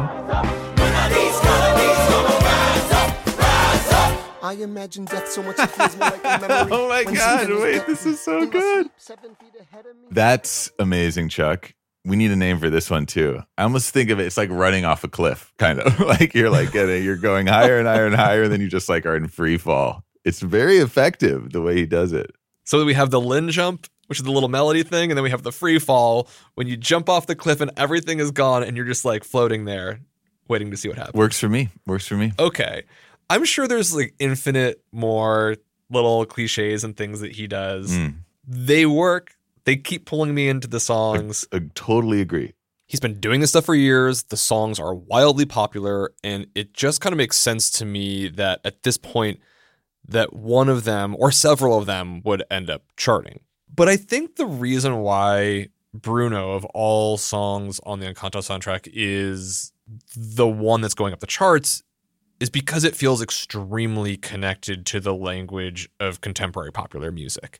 I 4.46 4.54
imagine 4.54 5.06
death 5.06 5.28
so 5.30 5.42
much 5.42 5.58
it 5.58 5.68
feels 5.72 5.98
more 5.98 6.10
like 6.12 6.24
a 6.24 6.48
memory. 6.48 6.72
Oh 6.72 6.88
my 6.88 7.04
When 7.04 7.16
God, 7.16 7.44
Stephen 7.46 7.62
wait, 7.62 7.86
this 7.88 8.06
is 8.06 8.20
so 8.20 8.46
good. 8.46 8.90
seven 8.98 9.36
feet 9.36 9.54
ahead 9.60 9.86
of 9.86 9.96
me. 9.96 10.04
That's 10.12 10.72
amazing, 10.80 11.30
Chuck. 11.30 11.74
We 12.06 12.16
need 12.16 12.30
a 12.30 12.36
name 12.36 12.60
for 12.60 12.70
this 12.70 12.90
one 12.92 13.08
too. 13.08 13.42
I 13.58 13.64
almost 13.64 13.92
think 13.92 14.12
of 14.12 14.20
it. 14.20 14.26
It's 14.28 14.38
like 14.38 14.52
running 14.52 14.86
off 14.86 15.04
a 15.04 15.08
cliff, 15.08 15.52
kind 15.58 15.80
of 15.80 16.00
like 16.20 16.36
you're 16.36 16.52
like 16.52 16.72
getting, 16.72 17.04
you're 17.04 17.16
going 17.18 17.48
higher 17.48 17.80
and 17.80 17.88
higher 17.88 18.06
and 18.06 18.16
higher, 18.16 18.44
and 18.44 18.52
then 18.52 18.62
you 18.62 18.68
just 18.68 18.88
like 18.88 19.06
are 19.08 19.16
in 19.16 19.28
free 19.28 19.58
fall. 19.58 20.04
It's 20.24 20.40
very 20.40 20.78
effective 20.78 21.52
the 21.52 21.62
way 21.62 21.76
he 21.76 21.86
does 21.88 22.14
it. 22.14 22.32
So 22.64 22.86
we 22.86 22.94
have 22.94 23.10
the 23.10 23.20
Lin 23.22 23.50
jump, 23.50 23.88
which 24.08 24.20
is 24.20 24.24
the 24.24 24.32
little 24.32 24.50
melody 24.50 24.84
thing, 24.84 25.10
and 25.12 25.18
then 25.18 25.24
we 25.24 25.32
have 25.32 25.42
the 25.44 25.52
free 25.52 25.80
fall 25.80 26.28
when 26.54 26.68
you 26.68 26.78
jump 26.78 27.10
off 27.10 27.26
the 27.26 27.36
cliff 27.36 27.60
and 27.62 27.72
everything 27.78 28.20
is 28.20 28.30
gone 28.30 28.64
and 28.64 28.78
you're 28.78 28.86
just 28.86 29.06
like 29.06 29.24
floating 29.24 29.66
there, 29.66 30.00
waiting 30.48 30.70
to 30.70 30.78
see 30.78 30.88
what 30.88 30.98
happens. 30.98 31.16
Works 31.16 31.40
for 31.40 31.50
me. 31.50 31.70
Works 31.88 32.08
for 32.08 32.16
me. 32.16 32.34
Okay. 32.40 32.84
I'm 33.30 33.46
sure 33.46 33.68
there's 33.68 33.96
like 33.96 34.14
infinite 34.20 34.84
more 34.92 35.56
little 35.90 36.26
cliches 36.26 36.84
and 36.84 36.96
things 36.96 37.20
that 37.22 37.34
he 37.34 37.48
does. 37.48 37.92
Mm. 37.92 38.16
They 38.48 38.86
work. 38.86 39.36
They 39.66 39.76
keep 39.76 40.06
pulling 40.06 40.36
me 40.36 40.48
into 40.48 40.68
the 40.68 40.80
songs. 40.80 41.46
I 41.52 41.62
totally 41.74 42.22
agree. 42.22 42.54
He's 42.88 43.00
been 43.00 43.20
doing 43.20 43.42
this 43.42 43.50
stuff 43.50 43.66
for 43.66 43.74
years. 43.74 44.24
The 44.24 44.38
songs 44.38 44.80
are 44.80 44.94
wildly 44.94 45.46
popular, 45.46 46.14
and 46.24 46.46
it 46.54 46.74
just 46.74 47.02
kind 47.02 47.14
of 47.14 47.18
makes 47.18 47.36
sense 47.36 47.72
to 47.72 47.86
me 47.86 48.28
that 48.30 48.62
at 48.64 48.84
this 48.84 48.98
point, 48.98 49.40
that 50.08 50.34
one 50.34 50.70
of 50.70 50.84
them 50.84 51.16
or 51.18 51.32
several 51.32 51.80
of 51.80 51.88
them 51.88 52.22
would 52.24 52.44
end 52.52 52.70
up 52.70 52.84
charting. 52.96 53.40
But 53.74 53.90
I 53.90 53.98
think 53.98 54.36
the 54.36 54.46
reason 54.46 54.98
why 54.98 55.70
Bruno, 55.96 56.52
of 56.52 56.64
all 56.66 57.18
songs 57.18 57.80
on 57.88 58.00
the 58.00 58.06
Encanto 58.06 58.38
soundtrack, 58.40 58.88
is 58.94 59.72
the 60.16 60.48
one 60.48 60.82
that's 60.82 60.94
going 60.94 61.12
up 61.12 61.20
the 61.22 61.28
charts 61.28 61.82
is 62.40 62.50
because 62.50 62.84
it 62.84 62.96
feels 62.96 63.22
extremely 63.22 64.18
connected 64.18 64.86
to 64.88 65.00
the 65.00 65.14
language 65.14 65.90
of 66.00 66.22
contemporary 66.22 66.72
popular 66.72 67.12
music. 67.12 67.60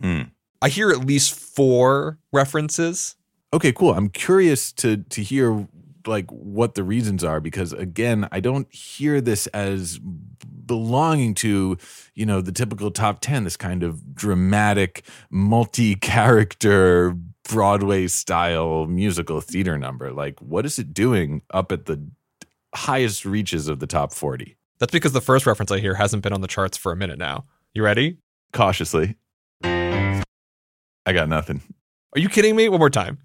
Mm. 0.00 0.30
I 0.62 0.68
hear 0.68 0.90
at 0.90 1.04
least 1.04 1.34
four 1.34 2.18
references. 2.32 3.16
Okay, 3.52 3.72
cool. 3.72 3.92
I'm 3.94 4.08
curious 4.08 4.72
to 4.72 4.98
to 4.98 5.22
hear 5.22 5.68
like 6.06 6.30
what 6.30 6.74
the 6.74 6.84
reasons 6.84 7.24
are 7.24 7.40
because 7.40 7.72
again, 7.72 8.28
I 8.30 8.40
don't 8.40 8.72
hear 8.72 9.20
this 9.20 9.46
as 9.48 9.98
belonging 9.98 11.34
to, 11.34 11.78
you 12.14 12.26
know, 12.26 12.40
the 12.40 12.52
typical 12.52 12.90
top 12.90 13.20
10, 13.20 13.44
this 13.44 13.56
kind 13.56 13.82
of 13.82 14.14
dramatic, 14.14 15.04
multi-character 15.30 17.16
Broadway 17.48 18.08
style 18.08 18.86
musical 18.86 19.40
theater 19.40 19.78
number. 19.78 20.12
Like 20.12 20.40
what 20.40 20.66
is 20.66 20.78
it 20.78 20.92
doing 20.92 21.42
up 21.50 21.70
at 21.70 21.86
the 21.86 22.04
highest 22.76 23.24
reaches 23.24 23.68
of 23.68 23.80
the 23.80 23.86
top 23.86 24.12
40? 24.12 24.56
That's 24.78 24.92
because 24.92 25.12
the 25.12 25.20
first 25.20 25.46
reference 25.46 25.72
I 25.72 25.80
hear 25.80 25.94
hasn't 25.94 26.22
been 26.22 26.32
on 26.32 26.42
the 26.42 26.48
charts 26.48 26.76
for 26.76 26.92
a 26.92 26.96
minute 26.96 27.18
now. 27.18 27.46
You 27.74 27.82
ready? 27.82 28.18
Cautiously. 28.52 29.16
I 29.64 31.12
got 31.12 31.28
nothing. 31.28 31.62
Are 32.14 32.20
you 32.20 32.28
kidding 32.28 32.56
me? 32.56 32.68
One 32.68 32.78
more 32.78 32.90
time. 32.90 33.18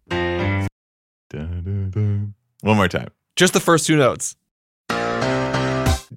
One 1.32 2.78
more 2.78 2.88
time. 2.88 3.10
Just 3.36 3.54
the 3.54 3.60
first 3.60 3.88
two 3.88 3.98
notes. 3.98 4.36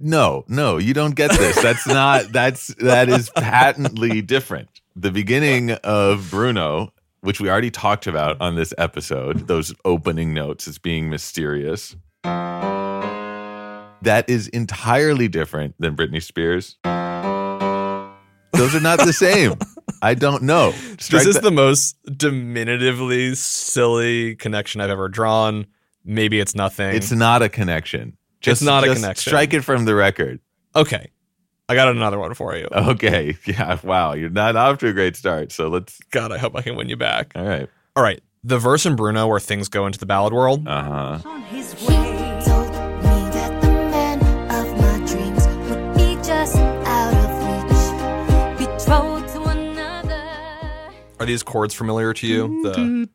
No, 0.01 0.45
no, 0.49 0.77
you 0.77 0.93
don't 0.93 1.15
get 1.15 1.31
this. 1.31 1.61
That's 1.63 1.87
not 1.87 2.33
that's 2.33 2.75
that 2.75 3.09
is 3.09 3.31
patently 3.31 4.21
different. 4.21 4.69
The 4.97 5.11
beginning 5.11 5.71
of 5.71 6.31
Bruno, 6.31 6.93
which 7.21 7.41
we 7.41 7.49
already 7.49 7.71
talked 7.71 8.07
about 8.07 8.41
on 8.41 8.57
this 8.57 8.75
episode, 8.77 9.47
those 9.47 9.73
opening 9.85 10.35
notes 10.35 10.69
as 10.69 10.79
being 10.79 11.09
mysterious. 11.09 11.97
That 14.05 14.29
is 14.29 14.49
entirely 14.49 15.29
different 15.29 15.75
than 15.79 15.97
Britney 15.97 16.23
Spears. 16.23 16.77
Those 18.53 18.75
are 18.75 18.81
not 18.81 18.99
the 19.01 19.13
same. 19.13 19.55
I 20.03 20.15
don't 20.15 20.43
know. 20.45 20.73
Strike 20.99 21.23
this 21.25 21.27
is 21.27 21.35
that- 21.37 21.43
the 21.43 21.51
most 21.51 21.97
diminutively 22.17 23.35
silly 23.35 24.37
connection 24.37 24.81
I've 24.81 24.91
ever 24.91 25.09
drawn. 25.09 25.67
Maybe 26.05 26.39
it's 26.39 26.55
nothing. 26.55 26.95
It's 26.95 27.11
not 27.11 27.43
a 27.43 27.49
connection. 27.49 28.17
Just 28.41 28.63
not 28.63 28.85
a 28.85 28.95
connection. 28.95 29.31
Strike 29.31 29.55
it 29.55 29.63
from 29.63 29.85
the 29.87 29.95
record. 29.95 30.41
okay. 30.77 31.11
I 31.67 31.75
got 31.75 31.89
another 31.89 32.19
one 32.19 32.35
for 32.35 32.55
you. 32.55 32.69
Okay. 32.71 33.39
Yeah. 33.47 33.79
Wow. 33.83 34.13
You're 34.13 34.29
not 34.29 34.55
off 34.55 34.77
to 34.81 34.89
a 34.89 34.93
great 34.93 35.17
start. 35.17 35.51
So 35.51 35.69
let's. 35.69 35.99
God, 36.11 36.31
I 36.31 36.37
hope 36.37 36.55
I 36.55 36.61
can 36.61 36.77
win 36.77 36.91
you 36.91 36.97
back. 36.99 37.33
All 37.35 37.45
right. 37.47 37.71
All 37.97 38.03
right. 38.03 38.21
The 38.47 38.59
verse 38.59 38.85
in 38.85 38.97
Bruno 38.97 39.27
where 39.27 39.41
things 39.41 39.71
go 39.71 39.87
into 39.87 39.99
the 39.99 40.05
ballad 40.05 40.35
world. 40.35 40.69
Uh 40.69 40.83
huh. 40.83 41.19
Are 51.25 51.27
these 51.27 51.43
chords 51.43 51.73
familiar 51.73 52.13
to 52.13 52.27
you? 52.27 52.63
The 52.63 53.09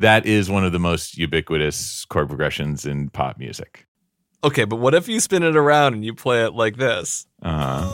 That 0.00 0.26
is 0.26 0.50
one 0.50 0.66
of 0.66 0.72
the 0.72 0.78
most 0.78 1.16
ubiquitous 1.16 2.04
chord 2.04 2.28
progressions 2.28 2.84
in 2.84 3.08
pop 3.08 3.38
music. 3.38 3.86
Okay, 4.44 4.66
but 4.66 4.76
what 4.76 4.92
if 4.92 5.08
you 5.08 5.18
spin 5.18 5.42
it 5.42 5.56
around 5.56 5.94
and 5.94 6.04
you 6.04 6.12
play 6.14 6.44
it 6.44 6.52
like 6.52 6.76
this? 6.76 7.26
Uh 7.40 7.90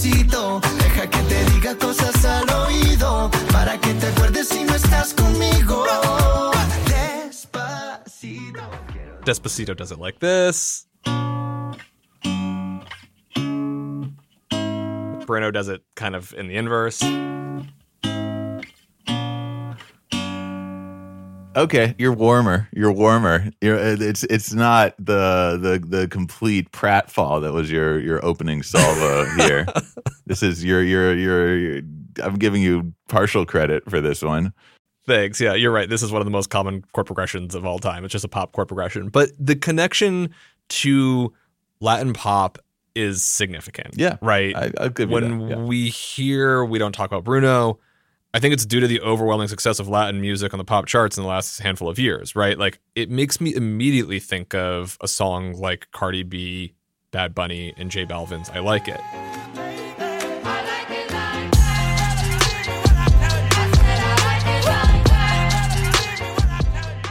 Deja 0.00 1.10
que 1.10 1.18
te 1.28 1.44
diga 1.52 1.76
cosas 1.76 2.24
al 2.24 2.48
oído. 2.50 3.30
Para 3.52 3.80
que 3.80 3.92
te 3.94 4.06
acuerdes 4.06 4.48
si 4.48 4.62
no 4.62 4.74
estás 4.74 5.12
conmigo. 5.12 5.84
Despacito. 6.86 8.60
Despacito 9.24 9.74
does 9.74 9.90
it 9.90 9.98
like 9.98 10.20
this. 10.20 10.86
Bruno 15.26 15.50
does 15.50 15.68
it 15.68 15.82
kind 15.96 16.14
of 16.14 16.32
in 16.34 16.46
the 16.46 16.56
inverse. 16.56 17.02
Okay, 21.58 21.96
you're 21.98 22.12
warmer. 22.12 22.68
You're 22.72 22.92
warmer. 22.92 23.50
You're, 23.60 23.76
uh, 23.78 23.96
it's 23.98 24.22
it's 24.24 24.52
not 24.52 24.94
the 24.96 25.58
the 25.60 25.84
the 25.84 26.06
complete 26.06 26.70
pratfall 26.70 27.42
that 27.42 27.52
was 27.52 27.68
your 27.68 27.98
your 27.98 28.24
opening 28.24 28.62
salvo 28.62 29.24
here. 29.36 29.66
This 30.26 30.42
is 30.42 30.62
your 30.62 30.82
your 30.84 31.14
your. 31.16 31.78
I'm 32.22 32.34
giving 32.36 32.60
you 32.62 32.92
partial 33.08 33.46
credit 33.46 33.88
for 33.90 33.98
this 34.00 34.20
one. 34.22 34.52
Thanks. 35.06 35.40
Yeah, 35.40 35.54
you're 35.54 35.72
right. 35.72 35.88
This 35.88 36.02
is 36.02 36.12
one 36.12 36.20
of 36.20 36.26
the 36.26 36.30
most 36.30 36.50
common 36.50 36.84
chord 36.92 37.06
progressions 37.06 37.54
of 37.54 37.64
all 37.64 37.78
time. 37.78 38.04
It's 38.04 38.12
just 38.12 38.26
a 38.26 38.28
pop 38.28 38.52
chord 38.52 38.68
progression. 38.68 39.08
But 39.08 39.30
the 39.38 39.56
connection 39.56 40.34
to 40.68 41.32
Latin 41.80 42.12
pop 42.12 42.58
is 42.94 43.24
significant. 43.24 43.94
Yeah, 43.96 44.18
Right. 44.20 44.54
I, 44.54 44.70
I'll 44.78 44.90
give 44.90 45.08
you 45.08 45.14
when 45.14 45.38
that. 45.48 45.48
Yeah. 45.56 45.64
we 45.64 45.88
hear 45.88 46.62
we 46.62 46.78
don't 46.78 46.92
talk 46.92 47.06
about 47.06 47.24
Bruno, 47.24 47.78
I 48.34 48.40
think 48.40 48.52
it's 48.52 48.66
due 48.66 48.80
to 48.80 48.86
the 48.86 49.00
overwhelming 49.00 49.48
success 49.48 49.78
of 49.78 49.88
Latin 49.88 50.20
music 50.20 50.52
on 50.52 50.58
the 50.58 50.64
pop 50.64 50.84
charts 50.84 51.16
in 51.16 51.22
the 51.22 51.28
last 51.28 51.60
handful 51.60 51.88
of 51.88 51.98
years, 51.98 52.36
right? 52.36 52.58
Like 52.58 52.78
it 52.94 53.08
makes 53.10 53.40
me 53.40 53.54
immediately 53.54 54.20
think 54.20 54.54
of 54.54 54.98
a 55.00 55.08
song 55.08 55.54
like 55.54 55.88
Cardi 55.92 56.24
B, 56.24 56.74
Bad 57.10 57.34
Bunny, 57.34 57.72
and 57.78 57.90
J 57.90 58.04
Balvin's 58.04 58.50
I 58.50 58.58
Like 58.58 58.86
It. 58.86 59.00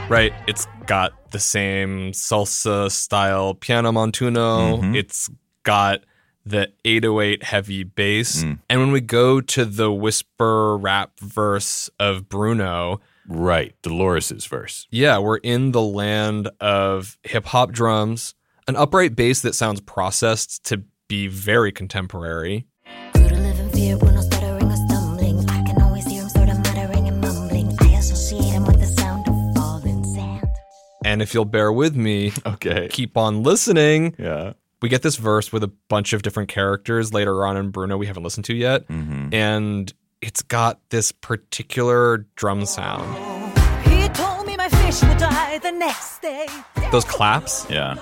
Right? 0.10 0.34
It's 0.48 0.68
got 0.86 1.32
the 1.32 1.40
same 1.40 2.12
salsa 2.12 2.92
style 2.92 3.56
piano 3.56 3.92
montuno. 3.92 4.82
Mhm. 4.82 4.96
It's 4.96 5.32
got 5.64 6.02
the 6.50 6.72
808 6.86 7.44
heavy 7.44 7.84
bass. 7.84 8.44
Mm. 8.44 8.60
And 8.70 8.80
when 8.80 8.92
we 8.92 9.02
go 9.02 9.42
to 9.42 9.66
the 9.66 9.92
whisper 9.92 10.78
rap 10.78 11.20
verse 11.20 11.90
of 12.00 12.30
Bruno, 12.30 13.00
Right, 13.30 13.76
Dolores's 13.82 14.46
verse. 14.46 14.88
yeah, 14.90 15.18
we're 15.18 15.38
in 15.38 15.72
the 15.74 15.82
land 15.82 16.50
of 16.62 17.18
hip 17.24 17.46
hop 17.48 17.72
drums, 17.72 18.36
an 18.68 18.76
upright 18.78 19.16
bass 19.16 19.42
that 19.42 19.54
sounds 19.56 19.82
processed 19.82 20.64
to 20.66 20.84
be 21.10 21.28
very 21.28 21.72
contemporary. 21.72 22.66
Grew 23.14 23.28
to 23.30 23.36
live 23.36 23.60
in 23.60 23.70
fear, 23.72 23.98
Bruno 23.98 24.22
stuttering 24.22 24.72
or 24.72 24.76
stumbling. 24.88 25.40
I 25.50 25.64
can 25.66 25.82
always 25.82 26.06
hear 26.08 26.22
him 26.22 26.30
sort 26.30 26.50
of 26.50 26.58
muttering 26.60 27.08
and 27.10 27.20
mumbling. 27.22 27.76
I 27.82 27.98
associate 27.98 28.44
him 28.54 28.66
with 28.66 28.80
the 28.80 28.86
sound 28.88 29.28
of 29.28 29.36
falling 29.56 30.04
sand. 30.16 30.48
And 31.04 31.22
if 31.22 31.34
you'll 31.34 31.46
bear 31.46 31.72
with 31.72 31.96
me, 31.98 32.32
Okay. 32.46 32.88
keep 32.90 33.18
on 33.18 33.44
listening. 33.44 34.16
Yeah. 34.18 34.54
We 34.80 34.90
get 34.90 35.02
this 35.02 35.16
verse 35.16 35.52
with 35.52 35.64
a 35.64 35.72
bunch 35.90 36.14
of 36.14 36.22
different 36.22 36.50
characters 36.50 37.12
later 37.12 37.44
on 37.48 37.58
in 37.58 37.72
Bruno 37.72 37.98
we 37.98 38.06
haven't 38.06 38.22
listened 38.22 38.46
to 38.46 38.54
yet. 38.54 38.88
Mm-hmm. 38.88 39.34
And 39.34 39.92
it's 40.22 40.44
got 40.44 40.80
this 40.90 41.12
particular 41.12 42.28
drum 42.36 42.64
sound. 42.68 43.58
He 43.88 44.08
told 44.10 44.46
me 44.46 44.56
my 44.56 44.70
fish 44.70 45.02
would 45.02 45.18
die 45.18 45.58
the 45.58 45.72
next 45.72 46.22
day. 46.22 46.46
Those 46.92 47.06
claps. 47.06 47.66
Yeah. 47.72 47.96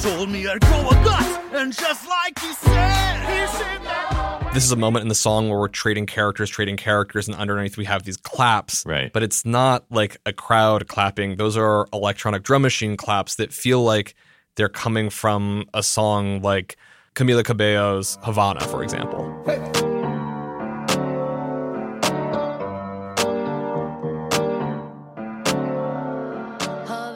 Told 0.00 0.30
me 0.30 0.48
I'd 0.48 0.60
grow 0.62 0.88
a 0.88 1.04
gut, 1.04 1.54
and 1.54 1.70
just 1.74 2.08
like 2.08 2.38
he 2.38 2.50
said, 2.54 3.20
he 3.26 3.46
said 3.58 3.84
that. 3.84 4.50
This 4.54 4.64
is 4.64 4.72
a 4.72 4.76
moment 4.76 5.02
in 5.02 5.08
the 5.08 5.14
song 5.14 5.50
where 5.50 5.58
we're 5.58 5.68
trading 5.68 6.06
characters, 6.06 6.48
trading 6.48 6.78
characters, 6.78 7.28
and 7.28 7.36
underneath 7.36 7.76
we 7.76 7.84
have 7.84 8.04
these 8.04 8.16
claps. 8.16 8.84
Right. 8.86 9.12
But 9.12 9.22
it's 9.22 9.44
not 9.44 9.84
like 9.90 10.16
a 10.24 10.32
crowd 10.32 10.88
clapping. 10.88 11.36
Those 11.36 11.58
are 11.58 11.86
electronic 11.92 12.42
drum 12.42 12.62
machine 12.62 12.96
claps 12.96 13.34
that 13.34 13.52
feel 13.52 13.82
like 13.82 14.14
they're 14.56 14.68
coming 14.68 15.10
from 15.10 15.64
a 15.74 15.82
song 15.82 16.42
like 16.42 16.76
Camila 17.14 17.42
Cabello's 17.42 18.18
Havana, 18.22 18.60
for 18.60 18.82
example. 18.82 19.26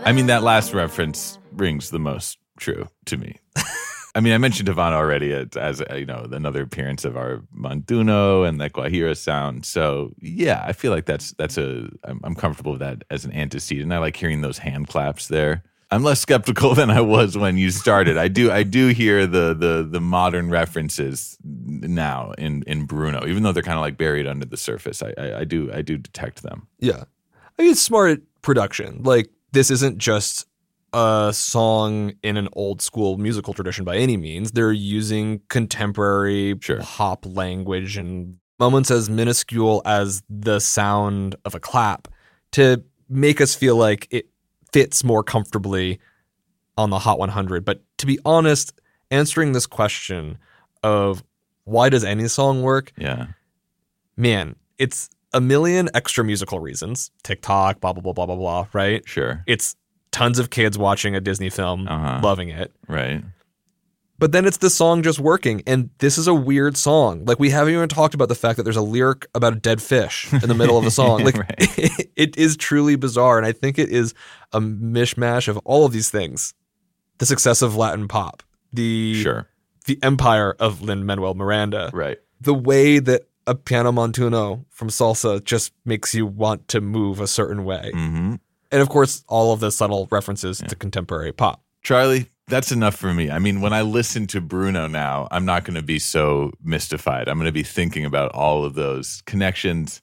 I 0.07 0.13
mean, 0.13 0.27
that 0.27 0.43
last 0.43 0.75
reference 0.75 1.39
rings 1.53 1.91
the 1.91 1.99
most 1.99 2.39
true 2.59 2.89
to 3.07 3.17
me. 3.17 3.39
I 4.15 4.21
mean, 4.21 4.33
I 4.33 4.39
mentioned 4.39 4.69
Havana 4.69 4.97
already 4.97 5.33
as, 5.33 5.81
uh, 5.81 5.95
you 5.95 6.07
know 6.07 6.29
another 6.31 6.63
appearance 6.63 7.05
of 7.05 7.17
our 7.17 7.43
Montuno 7.57 8.47
and 8.47 8.61
the 8.61 8.69
Guajira 8.69 9.17
sound. 9.17 9.65
So 9.65 10.13
yeah, 10.21 10.63
I 10.67 10.73
feel 10.73 10.93
like 10.93 11.07
that's 11.07 11.33
that's 11.33 11.57
a 11.57 11.89
I'm, 12.05 12.21
I'm 12.23 12.35
comfortable 12.35 12.73
with 12.73 12.81
that 12.81 13.03
as 13.11 13.25
an 13.25 13.33
antecedent. 13.33 13.93
I 13.93 13.99
like 13.99 14.17
hearing 14.17 14.43
those 14.43 14.59
hand 14.59 14.89
claps 14.89 15.29
there. 15.29 15.65
I'm 15.91 16.03
less 16.03 16.21
skeptical 16.21 16.75
than 16.75 16.91
I 16.91 17.01
was 17.01 17.37
when 17.37 17.57
you 17.57 17.71
started. 17.71 18.17
I 18.17 18.29
do 18.29 18.51
I 18.51 18.63
do 18.63 18.89
hear 18.89 19.27
the 19.27 19.55
the 19.55 19.87
the 19.89 20.01
modern 20.01 20.51
references 20.51 21.37
now 21.43 22.33
in 22.39 22.63
in 22.67 22.87
Bruno, 22.87 23.27
even 23.27 23.43
though 23.43 23.53
they're 23.53 23.63
kind 23.63 23.79
of 23.79 23.83
like 23.83 23.97
buried 23.97 24.27
under 24.27 24.47
the 24.47 24.57
surface. 24.57 25.03
I, 25.03 25.13
I 25.17 25.41
I 25.41 25.45
do 25.45 25.71
I 25.73 25.83
do 25.83 25.99
detect 25.99 26.43
them. 26.43 26.69
Yeah. 26.81 27.05
I 27.59 27.63
mean, 27.63 27.73
it's 27.73 27.81
smart 27.81 28.23
production. 28.43 29.03
Like 29.03 29.31
this 29.53 29.71
isn't 29.71 29.99
just 29.99 30.47
a 30.93 31.33
song 31.35 32.13
in 32.23 32.37
an 32.37 32.49
old 32.53 32.81
school 32.81 33.19
musical 33.19 33.53
tradition 33.53 33.85
by 33.85 33.97
any 33.97 34.17
means. 34.17 34.53
They're 34.53 34.73
using 34.73 35.41
contemporary 35.49 36.55
pop 36.55 37.27
language 37.27 37.97
and 37.97 38.39
moments 38.59 38.91
as 38.91 39.11
minuscule 39.11 39.83
as 39.85 40.23
the 40.29 40.61
sound 40.61 41.35
of 41.45 41.55
a 41.55 41.61
clap 41.61 42.09
to 42.53 42.85
make 43.09 43.41
us 43.41 43.55
feel 43.55 43.77
like 43.77 44.07
it 44.11 44.29
fits 44.75 45.05
more 45.05 45.23
comfortably 45.23 46.01
on 46.77 46.91
the 46.91 46.99
Hot 46.99 47.17
100. 47.21 47.65
But 47.65 47.81
to 47.99 48.07
be 48.07 48.19
honest, 48.25 48.73
answering 49.13 49.53
this 49.53 49.67
question 49.67 50.37
of 50.83 51.23
why 51.63 51.89
does 51.89 52.03
any 52.03 52.27
song 52.27 52.63
work? 52.63 52.91
Yeah. 52.99 53.29
Man, 54.17 54.57
it's 54.77 55.09
a 55.33 55.41
million 55.41 55.89
extra 55.95 56.25
musical 56.25 56.59
reasons. 56.59 57.13
TikTok, 57.23 57.81
blah, 57.81 57.93
blah, 57.93 58.03
blah, 58.03 58.13
blah, 58.13 58.27
blah, 58.27 58.37
blah, 58.37 58.67
right? 58.73 59.07
Sure. 59.09 59.45
It's 59.47 59.77
tons 60.11 60.41
of 60.41 60.51
kids 60.51 60.77
watching 60.77 61.15
a 61.15 61.21
Disney 61.21 61.51
film, 61.51 61.87
Uh-huh. 61.87 62.21
loving 62.23 62.49
it. 62.49 62.73
Right. 62.89 63.23
But 64.19 64.31
then 64.33 64.45
it's 64.47 64.59
the 64.59 64.71
song 64.71 65.03
just 65.03 65.19
working. 65.19 65.63
And 65.67 65.91
this 65.99 66.19
is 66.19 66.29
a 66.29 66.35
weird 66.35 66.77
song. 66.77 67.25
Like, 67.25 67.41
we 67.41 67.51
haven't 67.51 67.75
even 67.75 67.89
talked 67.89 68.15
about 68.15 68.29
the 68.29 68.35
fact 68.37 68.57
that 68.57 68.63
there's 68.63 68.77
a 68.77 68.81
lyric 68.83 69.27
about 69.35 69.53
a 69.55 69.57
dead 69.57 69.83
fish 69.83 70.33
in 70.33 70.49
the 70.49 70.55
middle 70.55 70.79
of 70.79 70.85
the 70.85 70.91
song. 71.03 71.25
Like, 71.25 71.35
it 71.59 72.37
is 72.39 72.57
truly 72.57 72.95
bizarre. 72.97 73.39
And 73.39 73.47
I 73.47 73.51
think 73.53 73.79
it 73.79 73.89
is 73.89 74.15
a 74.53 74.61
mishmash 74.61 75.49
of 75.49 75.57
all 75.65 75.85
of 75.85 75.93
these 75.93 76.11
things 76.11 76.55
the 77.19 77.27
success 77.27 77.63
of 77.63 77.77
Latin 77.77 78.09
pop, 78.09 78.43
the, 78.73 79.21
Sure. 79.23 79.49
the 79.87 79.99
empire 80.03 80.55
of 80.59 80.83
Lin 80.83 81.05
Manuel 81.07 81.35
Miranda, 81.35 81.91
Right. 81.93 82.19
the 82.41 82.55
way 82.55 82.99
that 82.99 83.29
a 83.47 83.55
piano 83.55 83.93
montuno 83.93 84.65
from 84.71 84.89
salsa 84.89 85.43
just 85.45 85.73
makes 85.85 86.15
you 86.15 86.25
want 86.27 86.67
to 86.69 86.81
move 86.81 87.21
a 87.21 87.27
certain 87.29 87.65
way. 87.65 87.91
Mm-hmm. 87.95 88.35
And 88.73 88.83
of 88.83 88.89
course, 88.89 89.23
all 89.29 89.53
of 89.53 89.61
the 89.61 89.71
subtle 89.71 90.09
references 90.11 90.59
to 90.59 90.75
contemporary 90.75 91.33
pop. 91.33 91.63
Charlie, 91.83 92.31
that's 92.47 92.73
enough 92.73 92.95
for 92.95 93.15
me. 93.15 93.31
I 93.31 93.39
mean, 93.39 93.61
when 93.61 93.73
I 93.73 93.83
listen 93.83 94.27
to 94.29 94.41
Bruno 94.41 94.87
now, 94.87 95.29
I'm 95.31 95.45
not 95.45 95.65
going 95.65 95.77
to 95.77 95.83
be 95.83 95.99
so 95.99 96.53
mystified. 96.63 97.29
I'm 97.29 97.39
going 97.39 97.49
to 97.49 97.53
be 97.53 97.63
thinking 97.63 98.05
about 98.05 98.33
all 98.33 98.65
of 98.65 98.75
those 98.75 99.23
connections. 99.27 100.03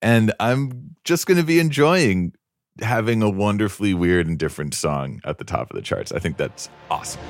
And 0.00 0.32
I'm 0.40 0.96
just 1.04 1.26
going 1.26 1.38
to 1.38 1.46
be 1.46 1.60
enjoying 1.60 2.32
having 2.80 3.22
a 3.22 3.30
wonderfully 3.30 3.94
weird 3.94 4.26
and 4.26 4.38
different 4.38 4.74
song 4.74 5.20
at 5.24 5.38
the 5.38 5.44
top 5.44 5.70
of 5.70 5.76
the 5.76 5.82
charts. 5.82 6.10
I 6.10 6.18
think 6.18 6.36
that's 6.36 6.68
awesome. 6.90 7.20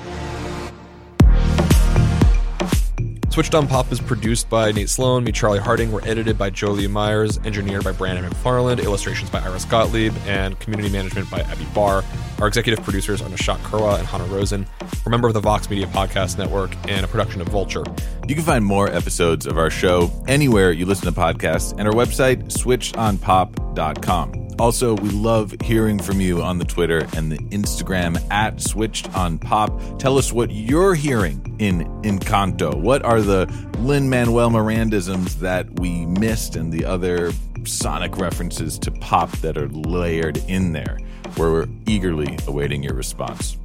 Switched 3.33 3.55
on 3.55 3.67
Pop 3.67 3.91
is 3.91 3.99
produced 3.99 4.51
by 4.51 4.73
Nate 4.73 4.91
Sloan, 4.91 5.25
me, 5.25 5.33
Charlie 5.33 5.59
Harding. 5.59 5.91
We're 5.91 6.07
edited 6.07 6.37
by 6.37 6.51
Jolie 6.51 6.87
Myers, 6.87 7.39
engineered 7.47 7.83
by 7.83 7.93
Brandon 7.93 8.31
McFarland, 8.31 8.85
illustrations 8.85 9.31
by 9.31 9.41
Iris 9.41 9.65
Gottlieb, 9.65 10.13
and 10.27 10.61
community 10.61 10.91
management 10.91 11.31
by 11.31 11.41
Abby 11.41 11.67
Barr. 11.75 12.05
Our 12.41 12.47
executive 12.47 12.85
producers 12.85 13.23
are 13.23 13.31
Nishat 13.31 13.57
Kurwa 13.61 13.99
and 13.99 14.07
Hannah 14.07 14.27
Rosen. 14.27 14.67
We're 14.83 14.89
a 15.07 15.11
member 15.11 15.29
of 15.29 15.35
the 15.35 15.41
Vox 15.41 15.71
Media 15.71 15.87
Podcast 15.87 16.37
Network 16.37 16.77
and 16.91 17.07
a 17.07 17.09
production 17.09 17.41
of 17.41 17.49
Vulture. 17.49 17.85
You 18.29 18.37
can 18.37 18.45
find 18.45 18.65
more 18.65 18.89
episodes 18.89 19.47
of 19.47 19.59
our 19.59 19.69
show 19.69 20.11
anywhere 20.29 20.71
you 20.71 20.87
listen 20.87 21.13
to 21.13 21.21
podcasts 21.21 21.75
and 21.77 21.89
our 21.89 21.95
website, 21.95 22.45
switchedonpop.com. 22.45 24.43
Also, 24.59 24.95
we 24.95 25.11
love 25.11 25.55
hearing 25.65 25.99
from 25.99 26.21
you 26.21 26.41
on 26.41 26.59
the 26.59 26.65
Twitter 26.65 27.09
and 27.17 27.33
the 27.33 27.39
Instagram 27.51 28.23
at 28.31 28.61
Switched 28.61 29.13
on 29.17 29.39
Pop. 29.39 29.99
Tell 29.99 30.19
us 30.19 30.33
what 30.33 30.53
you're 30.53 30.95
hearing 30.95 31.57
in 31.59 31.81
Encanto. 32.03 32.75
What 32.75 33.03
are 33.05 33.21
the 33.21 33.47
Lin 33.79 34.09
Manuel 34.09 34.51
Mirandisms 34.51 35.41
that 35.41 35.81
we 35.81 36.07
missed 36.07 36.55
and 36.55 36.73
the 36.73 36.85
other 36.85 37.33
sonic 37.65 38.19
references 38.19 38.79
to 38.81 38.93
pop 38.93 39.31
that 39.39 39.57
are 39.57 39.69
layered 39.69 40.37
in 40.49 40.73
there? 40.73 40.99
We're 41.37 41.67
eagerly 41.87 42.39
awaiting 42.47 42.85
your 42.85 42.95
response. 42.95 43.57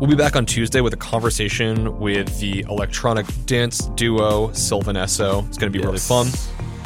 We'll 0.00 0.10
be 0.10 0.16
back 0.16 0.34
on 0.34 0.44
Tuesday 0.44 0.80
with 0.80 0.92
a 0.92 0.96
conversation 0.96 1.98
with 2.00 2.40
the 2.40 2.60
electronic 2.68 3.26
dance 3.46 3.86
duo 3.94 4.52
Sylvan 4.52 4.96
Esso. 4.96 5.46
It's 5.46 5.56
going 5.56 5.72
to 5.72 5.78
be 5.78 5.84
really 5.84 5.98
fun. 5.98 6.26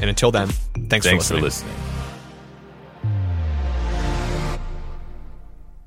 And 0.01 0.11
until 0.11 0.31
then, 0.31 0.49
thanks, 0.88 1.07
Thanks 1.07 1.27
for 1.29 1.37
for 1.37 1.40
listening. 1.40 1.73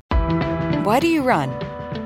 listening. 0.10 0.84
Why 0.84 1.00
do 1.00 1.08
you 1.08 1.22
run? 1.22 1.50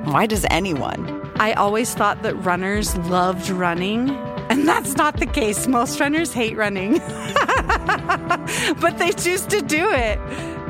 Why 0.06 0.26
does 0.26 0.46
anyone? 0.50 1.22
I 1.38 1.54
always 1.54 1.94
thought 1.94 2.22
that 2.24 2.36
runners 2.36 2.96
loved 2.98 3.50
running, 3.50 4.10
and 4.50 4.68
that's 4.68 4.96
not 4.96 5.18
the 5.18 5.26
case. 5.26 5.66
Most 5.66 6.00
runners 6.00 6.34
hate 6.34 6.56
running, 6.58 6.94
but 8.80 8.98
they 8.98 9.12
choose 9.14 9.46
to 9.48 9.62
do 9.62 9.90
it. 9.92 10.20